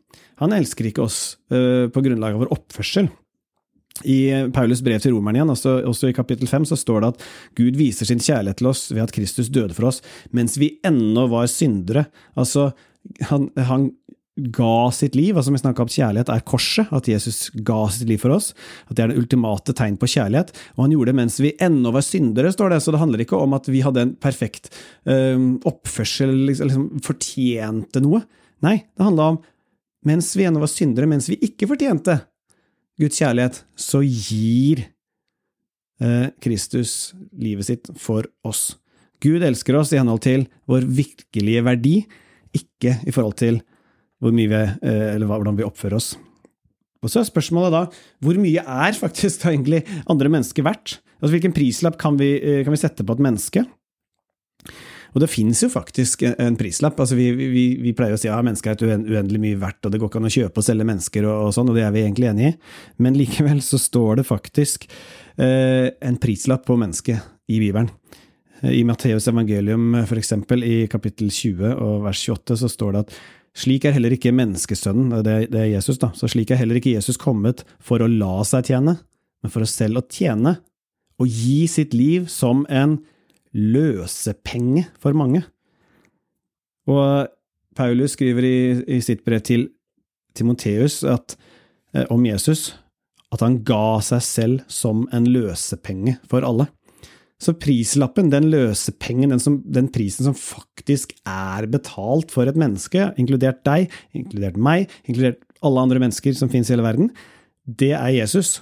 Han 0.41 0.57
elsker 0.57 0.89
ikke 0.89 1.05
oss 1.05 1.37
uh, 1.53 1.87
på 1.93 2.03
grunnlag 2.03 2.35
av 2.35 2.47
vår 2.47 2.55
oppførsel. 2.57 3.11
I 4.05 4.51
Paulus 4.55 4.83
brev 4.85 5.01
til 5.03 5.15
romerne 5.15 5.41
igjen, 5.41 5.53
også, 5.53 5.77
også, 5.89 6.11
i 6.11 6.17
kapittel 6.17 6.49
5, 6.49 6.69
så 6.71 6.79
står 6.79 7.03
det 7.03 7.13
at 7.15 7.25
Gud 7.59 7.79
viser 7.79 8.09
sin 8.09 8.23
kjærlighet 8.23 8.61
til 8.63 8.71
oss 8.73 8.87
ved 8.93 9.05
at 9.05 9.15
Kristus 9.15 9.51
døde 9.53 9.77
for 9.77 9.91
oss 9.91 10.01
mens 10.37 10.57
vi 10.61 10.73
ennå 10.87 11.27
var 11.31 11.51
syndere. 11.51 12.07
Altså, 12.39 12.71
han, 13.29 13.49
han 13.57 13.91
ga 14.37 14.91
sitt 14.95 15.15
liv. 15.19 15.37
altså 15.37 15.53
Vi 15.53 15.61
snakka 15.61 15.85
om 15.85 15.93
kjærlighet 15.93 16.31
er 16.33 16.45
korset, 16.47 16.89
at 16.95 17.09
Jesus 17.11 17.51
ga 17.67 17.83
sitt 17.93 18.09
liv 18.09 18.21
for 18.23 18.35
oss. 18.35 18.53
At 18.89 18.97
det 18.97 19.05
er 19.05 19.13
det 19.13 19.21
ultimate 19.21 19.75
tegn 19.77 19.99
på 20.01 20.09
kjærlighet. 20.11 20.53
Og 20.77 20.85
han 20.85 20.95
gjorde 20.95 21.13
det 21.13 21.19
mens 21.21 21.39
vi 21.43 21.55
ennå 21.61 21.93
var 21.95 22.07
syndere, 22.07 22.53
står 22.55 22.75
det. 22.75 22.81
Så 22.85 22.95
det 22.95 23.03
handler 23.03 23.25
ikke 23.25 23.41
om 23.41 23.57
at 23.59 23.69
vi 23.71 23.85
hadde 23.85 24.07
en 24.07 24.17
perfekt 24.21 24.71
um, 25.05 25.59
oppførsel, 25.69 26.33
liksom, 26.49 26.71
liksom 26.71 27.07
fortjente 27.07 28.05
noe. 28.05 28.25
Nei, 28.65 28.79
det 28.97 29.07
handla 29.07 29.33
om 29.35 29.41
mens 30.09 30.33
vi 30.33 30.47
ennå 30.49 30.63
var 30.63 30.71
syndere, 30.73 31.09
mens 31.11 31.29
vi 31.29 31.37
ikke 31.45 31.69
fortjente 31.69 32.23
Guds 33.01 33.21
kjærlighet, 33.21 33.63
så 33.79 34.03
gir 34.05 34.85
eh, 36.03 36.29
Kristus 36.43 37.15
livet 37.33 37.69
sitt 37.71 37.91
for 38.01 38.29
oss. 38.47 38.75
Gud 39.21 39.45
elsker 39.45 39.77
oss 39.77 39.93
i 39.93 40.01
henhold 40.01 40.23
til 40.25 40.47
vår 40.71 40.87
virkelige 40.89 41.65
verdi, 41.65 41.97
ikke 42.57 42.99
i 43.07 43.15
forhold 43.15 43.37
til 43.41 43.61
hvor 44.21 44.35
mye 44.37 44.51
vi, 44.51 44.61
eh, 44.61 45.07
eller 45.15 45.31
hvordan 45.31 45.57
vi 45.59 45.67
oppfører 45.67 45.97
oss. 46.01 46.15
Og 47.01 47.09
Så 47.09 47.23
er 47.23 47.29
spørsmålet 47.29 47.73
da 47.73 47.83
hvor 48.21 48.37
mye 48.41 48.61
er 48.61 48.97
faktisk 48.97 49.43
da 49.43 49.55
egentlig 49.55 49.85
andre 50.11 50.29
mennesker 50.29 50.65
verdt? 50.67 50.99
Altså 51.21 51.33
Hvilken 51.37 51.57
prislapp 51.57 51.99
kan 52.01 52.19
vi, 52.21 52.35
eh, 52.37 52.65
kan 52.65 52.73
vi 52.73 52.81
sette 52.81 53.05
på 53.05 53.17
et 53.17 53.25
menneske? 53.25 53.65
Og 55.15 55.23
det 55.23 55.31
finnes 55.33 55.59
jo 55.65 55.71
faktisk 55.73 56.23
en 56.31 56.57
prislapp. 56.59 56.99
altså 57.01 57.19
Vi, 57.19 57.31
vi, 57.35 57.65
vi 57.83 57.95
pleier 57.97 58.15
å 58.15 58.21
si 58.21 58.29
at 58.29 58.37
ja, 58.37 58.43
mennesker 58.47 58.73
er 58.73 58.79
et 58.79 59.09
uendelig 59.11 59.43
mye 59.43 59.59
verdt, 59.61 59.83
og 59.85 59.93
det 59.93 60.01
går 60.01 60.11
ikke 60.11 60.23
an 60.23 60.31
å 60.31 60.35
kjøpe 60.37 60.63
og 60.63 60.67
selge 60.67 60.87
mennesker, 60.87 61.27
og, 61.27 61.49
og, 61.49 61.55
sånn, 61.57 61.73
og 61.73 61.79
det 61.79 61.87
er 61.87 61.95
vi 61.95 62.05
egentlig 62.05 62.31
enig 62.31 62.53
i. 62.53 62.55
Men 63.03 63.19
likevel 63.19 63.63
så 63.67 63.81
står 63.81 64.21
det 64.21 64.29
faktisk 64.29 64.87
eh, 65.41 65.91
en 66.07 66.21
prislapp 66.23 66.67
på 66.69 66.79
mennesket 66.81 67.51
i 67.51 67.59
Bibelen. 67.63 67.91
Eh, 68.63 68.79
I 68.79 68.87
Matteus 68.87 69.29
evangelium, 69.31 69.93
for 70.07 70.21
eksempel, 70.21 70.65
i 70.67 70.81
kapittel 70.91 71.33
20 71.35 71.75
og 71.75 72.07
vers 72.07 72.23
28, 72.29 72.61
så 72.63 72.71
står 72.71 72.97
det 72.97 73.05
at 73.07 73.21
slik 73.61 73.87
er 73.89 73.97
heller 73.97 74.15
ikke 74.15 74.35
menneskesønnen, 74.37 75.23
det, 75.27 75.39
det 75.51 75.65
er 75.65 75.73
Jesus, 75.75 75.99
da, 75.99 76.13
så 76.15 76.31
slik 76.31 76.53
er 76.55 76.61
heller 76.61 76.79
ikke 76.79 76.95
Jesus 76.95 77.19
kommet 77.19 77.65
for 77.83 78.03
å 78.03 78.11
la 78.11 78.45
seg 78.47 78.71
tjene, 78.71 79.01
men 79.43 79.53
for 79.53 79.67
å 79.67 79.69
selv 79.69 80.03
å 80.03 80.07
tjene, 80.07 80.61
og 81.21 81.29
gi 81.29 81.65
sitt 81.69 81.93
liv 81.97 82.31
som 82.33 82.63
en 82.73 83.01
løsepenge 83.57 84.87
for 85.03 85.17
mange. 85.17 85.43
Og 86.91 87.29
Paulus 87.77 88.17
skriver 88.17 88.47
i, 88.47 88.59
i 88.97 89.01
sitt 89.05 89.25
brev 89.27 89.43
til 89.47 89.69
Timoteus 90.37 91.03
eh, 91.05 92.07
om 92.11 92.27
Jesus 92.27 92.71
at 93.31 93.43
han 93.45 93.61
ga 93.67 94.01
seg 94.03 94.23
selv 94.27 94.71
som 94.71 95.05
en 95.15 95.27
løsepenge 95.31 96.17
for 96.31 96.47
alle. 96.47 96.67
Så 97.41 97.55
prislappen, 97.57 98.29
den 98.33 98.51
løsepengen, 98.53 99.31
den, 99.33 99.41
som, 99.41 99.61
den, 99.65 99.89
prisen 99.95 100.27
som 100.27 100.37
faktisk 100.37 101.15
er 101.25 101.65
betalt 101.73 102.35
for 102.35 102.51
et 102.51 102.59
menneske, 102.59 103.07
inkludert 103.21 103.63
deg, 103.65 103.89
inkludert 104.13 104.59
meg, 104.61 104.91
inkludert 105.09 105.41
alle 105.65 105.87
andre 105.87 106.03
mennesker 106.03 106.37
som 106.37 106.51
finnes 106.53 106.69
i 106.69 106.75
hele 106.75 106.85
verden, 106.85 107.09
det 107.65 107.95
er 107.97 108.11
Jesus. 108.13 108.59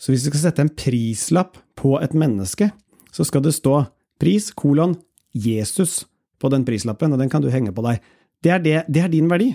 Så 0.00 0.12
hvis 0.12 0.24
du 0.24 0.30
skal 0.30 0.46
sette 0.46 0.64
en 0.64 0.72
prislapp 0.72 1.58
på 1.76 1.98
et 2.00 2.16
menneske, 2.16 2.70
så 3.12 3.26
skal 3.28 3.44
det 3.44 3.52
stå 3.58 3.82
Pris, 4.24 4.48
kolon, 4.56 4.96
Jesus 5.36 6.06
på 6.40 6.48
den 6.52 6.64
prislappen, 6.64 7.12
og 7.12 7.20
den 7.20 7.30
kan 7.32 7.44
du 7.44 7.50
henge 7.52 7.74
på 7.76 7.84
deg. 7.84 8.00
Det 8.44 8.52
er, 8.54 8.62
det, 8.64 8.76
det 8.88 9.04
er 9.04 9.12
din 9.12 9.28
verdi. 9.28 9.50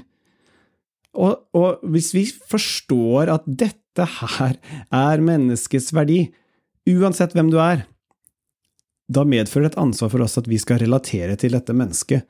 Og, 1.18 1.40
og, 1.58 1.82
hvis 1.90 2.12
vi 2.14 2.28
forstår 2.30 3.32
at 3.34 3.48
dette 3.48 4.06
her 4.06 4.60
er 4.94 5.24
menneskets 5.26 5.90
verdi, 5.98 6.28
uansett 6.90 7.34
hvem 7.34 7.50
du 7.50 7.58
er, 7.62 7.88
da 9.10 9.26
medfører 9.26 9.66
det 9.66 9.74
et 9.74 9.82
ansvar 9.82 10.12
for 10.14 10.22
oss 10.22 10.38
at 10.38 10.50
vi 10.50 10.60
skal 10.62 10.84
relatere 10.84 11.34
til 11.42 11.56
dette 11.58 11.74
mennesket 11.74 12.28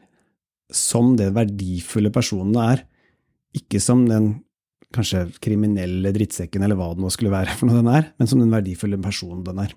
som 0.72 1.18
den 1.20 1.34
verdifulle 1.36 2.12
personen 2.14 2.54
det 2.56 2.64
er, 2.64 2.86
ikke 3.60 3.82
som 3.84 4.06
den 4.08 4.32
kanskje 4.96 5.26
kriminelle 5.44 6.14
drittsekken 6.16 6.64
eller 6.64 6.80
hva 6.80 6.94
det 6.96 7.04
nå 7.04 7.12
skulle 7.14 7.34
være 7.34 7.58
for 7.58 7.68
noe 7.68 7.82
den 7.82 7.92
er, 7.92 8.10
men 8.16 8.32
som 8.32 8.40
den 8.42 8.54
verdifulle 8.54 9.02
personen 9.04 9.44
den 9.46 9.60
er. 9.66 9.76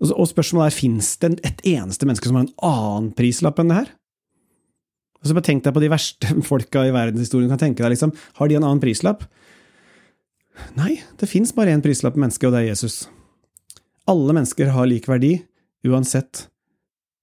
Og 0.00 0.28
spørsmålet 0.30 0.70
er, 0.70 0.76
fins 0.76 1.12
det 1.20 1.34
et 1.44 1.64
eneste 1.74 2.06
menneske 2.08 2.28
som 2.28 2.38
har 2.38 2.46
en 2.46 2.54
annen 2.64 3.10
prislapp 3.16 3.60
enn 3.60 3.72
det 3.72 3.80
her? 3.82 3.90
Og 5.20 5.28
så 5.28 5.42
Tenk 5.44 5.66
deg 5.66 5.76
på 5.76 5.82
de 5.82 5.92
verste 5.92 6.34
folka 6.50 6.86
i 6.88 6.94
verdenshistorien. 6.94 7.50
kan 7.52 7.60
tenke 7.60 7.84
deg 7.84 7.92
liksom, 7.92 8.14
Har 8.40 8.48
de 8.48 8.56
en 8.56 8.64
annen 8.64 8.82
prislapp? 8.82 9.26
Nei, 10.76 11.00
det 11.20 11.28
fins 11.28 11.52
bare 11.56 11.72
én 11.72 11.82
prislapp 11.84 12.16
på 12.16 12.20
mennesket, 12.20 12.48
og 12.48 12.56
det 12.56 12.62
er 12.64 12.72
Jesus. 12.72 13.08
Alle 14.10 14.34
mennesker 14.36 14.72
har 14.74 14.88
lik 14.88 15.06
verdi, 15.08 15.38
uansett 15.86 16.46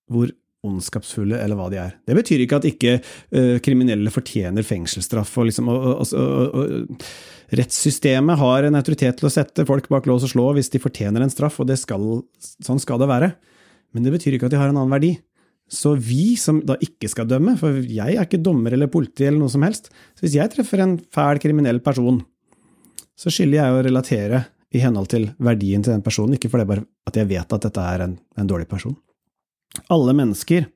hvor 0.10 0.32
ondskapsfulle, 0.68 1.40
eller 1.40 1.58
hva 1.60 1.70
de 1.72 1.80
er. 1.82 1.96
Det 2.08 2.16
betyr 2.18 2.44
ikke 2.44 2.60
at 2.62 2.68
ikke 2.70 2.94
uh, 3.00 3.58
kriminelle 3.64 4.14
fortjener 4.14 4.66
fengselsstraff. 4.68 5.34
og 5.40 5.50
liksom, 5.50 5.72
og, 5.74 5.88
og, 6.04 6.14
og, 6.14 7.08
Rettssystemet 7.58 8.42
har 8.42 8.66
en 8.68 8.76
autoritet 8.76 9.22
til 9.22 9.30
å 9.30 9.32
sette 9.32 9.64
folk 9.68 9.86
bak 9.88 10.08
lås 10.10 10.26
og 10.28 10.34
slå 10.34 10.50
hvis 10.58 10.68
de 10.74 10.82
fortjener 10.84 11.24
en 11.24 11.32
straff, 11.32 11.62
og 11.64 11.72
skal, 11.80 12.04
sånn 12.60 12.82
skal 12.84 13.00
det 13.00 13.08
være. 13.08 13.32
Men 13.96 14.04
det 14.04 14.12
betyr 14.18 14.36
ikke 14.36 14.50
at 14.50 14.56
de 14.56 14.60
har 14.60 14.74
en 14.74 14.76
annen 14.82 14.92
verdi. 14.92 15.14
Så 15.72 15.94
vi 16.00 16.36
som 16.40 16.60
da 16.64 16.78
ikke 16.84 17.10
skal 17.12 17.28
dømme, 17.28 17.58
for 17.60 17.80
jeg 17.80 18.16
er 18.16 18.28
ikke 18.28 18.40
dommer 18.44 18.76
eller 18.76 18.92
politi 18.92 19.26
eller 19.28 19.40
noe 19.42 19.52
som 19.52 19.64
helst, 19.68 19.90
så 20.16 20.24
hvis 20.24 20.38
jeg 20.38 20.52
treffer 20.54 20.84
en 20.84 20.96
fæl 21.14 21.40
kriminell 21.44 21.82
person, 21.84 22.22
så 23.18 23.32
skylder 23.34 23.60
jeg 23.60 23.74
å 23.74 23.82
relatere 23.88 24.44
i 24.76 24.84
henhold 24.84 25.10
til 25.12 25.30
verdien 25.44 25.84
til 25.84 25.96
den 25.96 26.06
personen, 26.06 26.36
ikke 26.38 26.52
fordi 26.52 26.82
at 27.08 27.20
jeg 27.20 27.30
vet 27.30 27.56
at 27.56 27.68
dette 27.68 27.84
er 27.96 28.06
en, 28.06 28.16
en 28.40 28.50
dårlig 28.50 28.68
person. 28.72 28.96
Alle 29.94 30.16
mennesker 30.18 30.68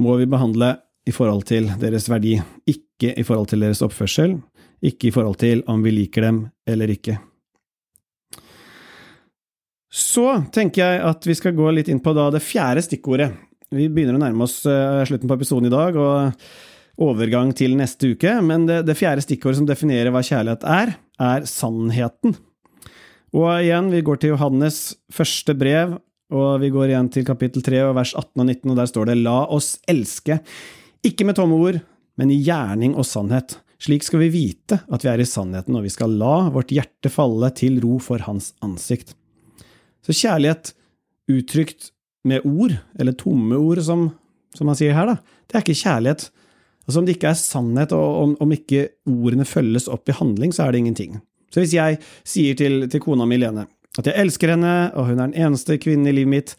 må 0.00 0.16
vi 0.20 0.28
behandle 0.30 0.76
i 1.06 1.12
forhold 1.14 1.44
til 1.50 1.68
deres 1.80 2.08
verdi, 2.10 2.36
ikke 2.68 3.12
i 3.18 3.24
forhold 3.26 3.50
til 3.52 3.64
deres 3.64 3.82
oppførsel, 3.84 4.38
ikke 4.82 5.10
i 5.10 5.14
forhold 5.14 5.38
til 5.42 5.62
om 5.70 5.82
vi 5.84 5.92
liker 5.94 6.26
dem 6.26 6.42
eller 6.68 6.92
ikke. 6.94 7.18
Så 9.92 10.26
tenker 10.54 10.82
jeg 10.82 11.00
at 11.04 11.26
vi 11.28 11.36
skal 11.36 11.56
gå 11.56 11.68
litt 11.74 11.90
inn 11.92 12.00
på 12.00 12.14
det 12.16 12.40
fjerde 12.40 12.84
stikkordet. 12.86 13.28
Vi 13.72 13.90
begynner 13.92 14.16
å 14.16 14.22
nærme 14.22 14.46
oss 14.46 14.62
eh, 14.68 15.02
slutten 15.08 15.28
på 15.28 15.36
episoden 15.36 15.68
i 15.68 15.72
dag, 15.72 15.96
og 15.96 17.02
overgang 17.02 17.52
til 17.56 17.76
neste 17.76 18.12
uke, 18.14 18.34
men 18.44 18.66
det, 18.68 18.82
det 18.88 18.96
fjerde 18.98 19.24
stikkordet 19.24 19.60
som 19.60 19.68
definerer 19.68 20.12
hva 20.12 20.22
kjærlighet 20.24 20.64
er, 20.68 20.94
er 21.20 21.46
sannheten. 21.48 22.36
Og 23.32 23.48
igjen, 23.62 23.88
vi 23.92 24.02
går 24.04 24.20
til 24.20 24.34
Johannes 24.34 24.80
første 25.12 25.56
brev, 25.56 25.96
og 26.32 26.62
vi 26.62 26.70
går 26.72 26.90
igjen 26.90 27.10
til 27.12 27.26
kapittel 27.28 27.64
3 27.64 27.82
og 27.90 27.96
vers 27.98 28.14
18 28.16 28.40
og 28.40 28.46
19, 28.46 28.70
og 28.72 28.78
der 28.78 28.88
står 28.90 29.10
det 29.10 29.18
La 29.20 29.38
oss 29.52 29.74
elske, 29.90 30.38
ikke 31.04 31.26
med 31.28 31.36
tomme 31.38 31.58
ord, 31.58 31.80
men 32.20 32.32
i 32.32 32.40
gjerning 32.44 32.96
og 32.96 33.06
sannhet. 33.08 33.58
Slik 33.82 34.04
skal 34.06 34.22
vi 34.22 34.30
vite 34.30 34.78
at 34.94 35.02
vi 35.02 35.10
er 35.10 35.22
i 35.22 35.26
sannheten, 35.26 35.74
og 35.76 35.84
vi 35.86 35.90
skal 35.92 36.14
la 36.18 36.48
vårt 36.54 36.70
hjerte 36.74 37.10
falle 37.10 37.50
til 37.58 37.80
ro 37.82 37.98
for 38.02 38.22
Hans 38.28 38.52
ansikt. 38.62 39.16
Så 40.02 40.14
kjærlighet 40.14 40.72
uttrykt 41.30 41.90
med 42.28 42.46
ord, 42.46 42.76
eller 42.98 43.16
tomme 43.18 43.58
ord, 43.58 43.82
som, 43.82 44.08
som 44.54 44.70
man 44.70 44.78
sier 44.78 44.94
her, 44.94 45.10
da, 45.10 45.18
det 45.50 45.58
er 45.58 45.64
ikke 45.64 45.82
kjærlighet. 45.82 46.28
Altså 46.86 46.98
Om 46.98 47.06
det 47.06 47.16
ikke 47.16 47.30
er 47.32 47.38
sannhet, 47.38 47.94
og 47.96 48.22
om, 48.22 48.34
om 48.42 48.54
ikke 48.54 48.88
ordene 49.10 49.46
følges 49.46 49.90
opp 49.90 50.10
i 50.10 50.16
handling, 50.16 50.54
så 50.54 50.66
er 50.66 50.74
det 50.74 50.82
ingenting. 50.82 51.20
Så 51.52 51.62
hvis 51.62 51.74
jeg 51.76 51.98
sier 52.24 52.58
til, 52.58 52.86
til 52.90 53.02
kona 53.02 53.26
mi 53.28 53.38
Lene 53.40 53.66
at 53.98 54.08
jeg 54.08 54.16
elsker 54.16 54.54
henne, 54.54 54.92
og 54.96 55.10
hun 55.10 55.18
er 55.18 55.28
den 55.28 55.38
eneste 55.48 55.76
kvinnen 55.80 56.08
i 56.08 56.16
livet 56.16 56.32
mitt, 56.32 56.54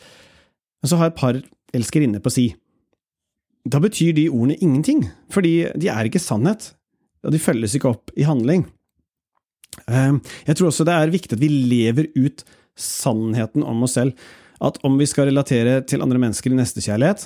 og 0.83 0.91
så 0.91 0.99
har 0.99 1.11
et 1.11 1.17
par 1.17 1.39
elskerinner 1.73 2.21
på 2.21 2.33
si, 2.33 2.47
da 3.63 3.79
betyr 3.79 4.13
de 4.17 4.27
ordene 4.29 4.59
ingenting, 4.59 5.05
fordi 5.31 5.63
de 5.79 5.89
er 5.89 6.09
ikke 6.09 6.21
sannhet, 6.21 6.73
og 7.23 7.31
de 7.33 7.39
følges 7.41 7.77
ikke 7.77 7.93
opp 7.93 8.11
i 8.19 8.25
handling. 8.27 8.65
Ehm, 9.87 10.19
jeg 10.45 10.59
tror 10.59 10.69
også 10.69 10.85
det 10.87 10.95
er 10.97 11.13
viktig 11.13 11.37
at 11.37 11.41
vi 11.41 11.49
lever 11.49 12.09
ut 12.19 12.43
sannheten 12.77 13.63
om 13.65 13.85
oss 13.87 13.95
selv, 13.97 14.17
at 14.63 14.77
om 14.87 14.99
vi 14.99 15.07
skal 15.09 15.29
relatere 15.31 15.81
til 15.87 16.03
andre 16.03 16.19
mennesker 16.21 16.51
i 16.51 16.59
nestekjærlighet, 16.59 17.25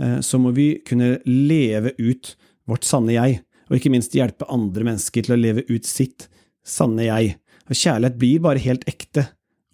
eh, 0.00 0.18
så 0.24 0.40
må 0.40 0.54
vi 0.56 0.80
kunne 0.88 1.18
leve 1.28 1.94
ut 2.00 2.34
vårt 2.68 2.88
sanne 2.88 3.14
jeg, 3.14 3.42
og 3.68 3.78
ikke 3.78 3.92
minst 3.92 4.16
hjelpe 4.16 4.48
andre 4.52 4.88
mennesker 4.88 5.24
til 5.24 5.36
å 5.36 5.40
leve 5.40 5.64
ut 5.68 5.86
sitt 5.88 6.28
sanne 6.64 7.06
jeg. 7.06 7.36
Og 7.68 7.76
kjærlighet 7.76 8.18
blir 8.20 8.42
bare 8.44 8.64
helt 8.64 8.84
ekte 8.88 9.28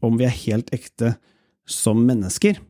om 0.05 0.19
vi 0.19 0.27
er 0.29 0.37
helt 0.47 0.73
ekte 0.75 1.15
som 1.69 2.03
mennesker. 2.07 2.61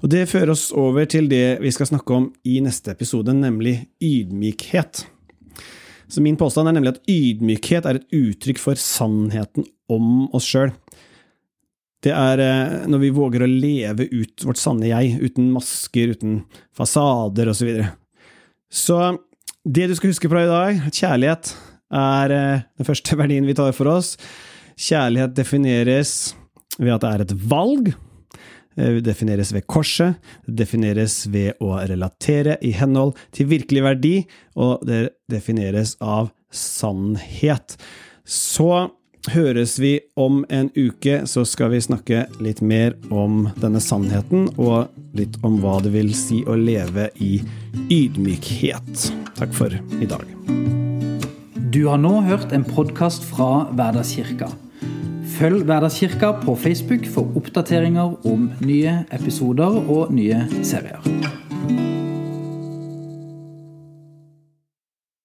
Og 0.00 0.10
det 0.12 0.28
fører 0.30 0.54
oss 0.54 0.68
over 0.76 1.08
til 1.10 1.28
det 1.30 1.58
vi 1.62 1.72
skal 1.74 1.90
snakke 1.90 2.14
om 2.14 2.28
i 2.48 2.58
neste 2.64 2.94
episode, 2.94 3.34
nemlig 3.36 3.80
ydmykhet. 4.00 5.04
Så 6.08 6.22
min 6.24 6.38
påstand 6.40 6.70
er 6.70 6.78
nemlig 6.78 6.94
at 6.94 7.02
ydmykhet 7.10 7.88
er 7.88 7.98
et 7.98 8.16
uttrykk 8.16 8.60
for 8.62 8.80
sannheten 8.80 9.66
om 9.92 10.28
oss 10.36 10.48
sjøl. 10.48 10.72
Det 12.04 12.12
er 12.14 12.40
eh, 12.40 12.74
når 12.88 13.02
vi 13.02 13.14
våger 13.14 13.42
å 13.42 13.50
leve 13.50 14.06
ut 14.06 14.46
vårt 14.46 14.60
sanne 14.60 14.88
jeg, 14.88 15.16
uten 15.18 15.50
masker, 15.52 16.14
uten 16.14 16.42
fasader 16.76 17.50
osv. 17.50 17.58
Så, 17.58 17.66
videre. 17.66 17.88
så 18.70 18.98
det 19.66 19.88
du 19.90 19.96
skal 19.98 20.14
huske 20.14 20.30
på 20.30 20.38
i 20.38 20.48
dag, 20.48 20.84
kjærlighet, 20.94 21.50
er 21.98 22.34
eh, 22.36 22.66
den 22.78 22.88
første 22.88 23.18
verdien 23.20 23.48
vi 23.48 23.56
tar 23.58 23.74
for 23.76 23.90
oss. 23.90 24.14
Kjærlighet 24.78 25.34
defineres 25.36 26.14
ved 26.78 26.94
at 26.96 27.04
det 27.04 27.12
er 27.12 27.24
et 27.26 27.34
valg. 27.50 27.92
Det 28.78 28.88
eh, 28.88 29.00
defineres 29.02 29.52
ved 29.54 29.66
korset, 29.66 30.18
det 30.46 30.60
defineres 30.62 31.24
ved 31.32 31.58
å 31.64 31.74
relatere 31.80 32.58
i 32.62 32.70
henhold 32.78 33.16
til 33.34 33.50
virkelig 33.50 33.82
verdi, 33.82 34.14
og 34.54 34.84
det 34.86 35.08
defineres 35.30 35.96
av 35.98 36.30
sannhet. 36.54 37.74
Så 38.22 38.88
høres 39.32 39.76
vi 39.82 39.98
om 40.16 40.44
en 40.48 40.70
uke, 40.76 41.22
så 41.26 41.44
skal 41.48 41.72
vi 41.74 41.82
snakke 41.82 42.26
litt 42.44 42.62
mer 42.62 42.94
om 43.10 43.48
denne 43.60 43.82
sannheten, 43.82 44.48
og 44.56 44.94
litt 45.18 45.36
om 45.46 45.58
hva 45.62 45.78
det 45.84 45.92
vil 45.96 46.14
si 46.16 46.44
å 46.46 46.56
leve 46.58 47.08
i 47.24 47.38
ydmykhet. 47.90 49.08
Takk 49.38 49.54
for 49.56 49.74
i 49.74 50.08
dag. 50.08 50.24
Du 51.68 51.84
har 51.90 52.00
nå 52.00 52.20
hørt 52.24 52.54
en 52.56 52.64
podkast 52.64 53.26
fra 53.28 53.66
Hverdagskirka. 53.74 54.48
Følg 55.38 55.62
Hverdagskirka 55.64 56.32
på 56.42 56.54
Facebook 56.58 57.04
for 57.14 57.36
oppdateringer 57.38 58.26
om 58.26 58.48
nye 58.66 59.04
episoder 59.14 59.78
og 59.86 60.10
nye 60.10 60.40
serier. 60.66 60.98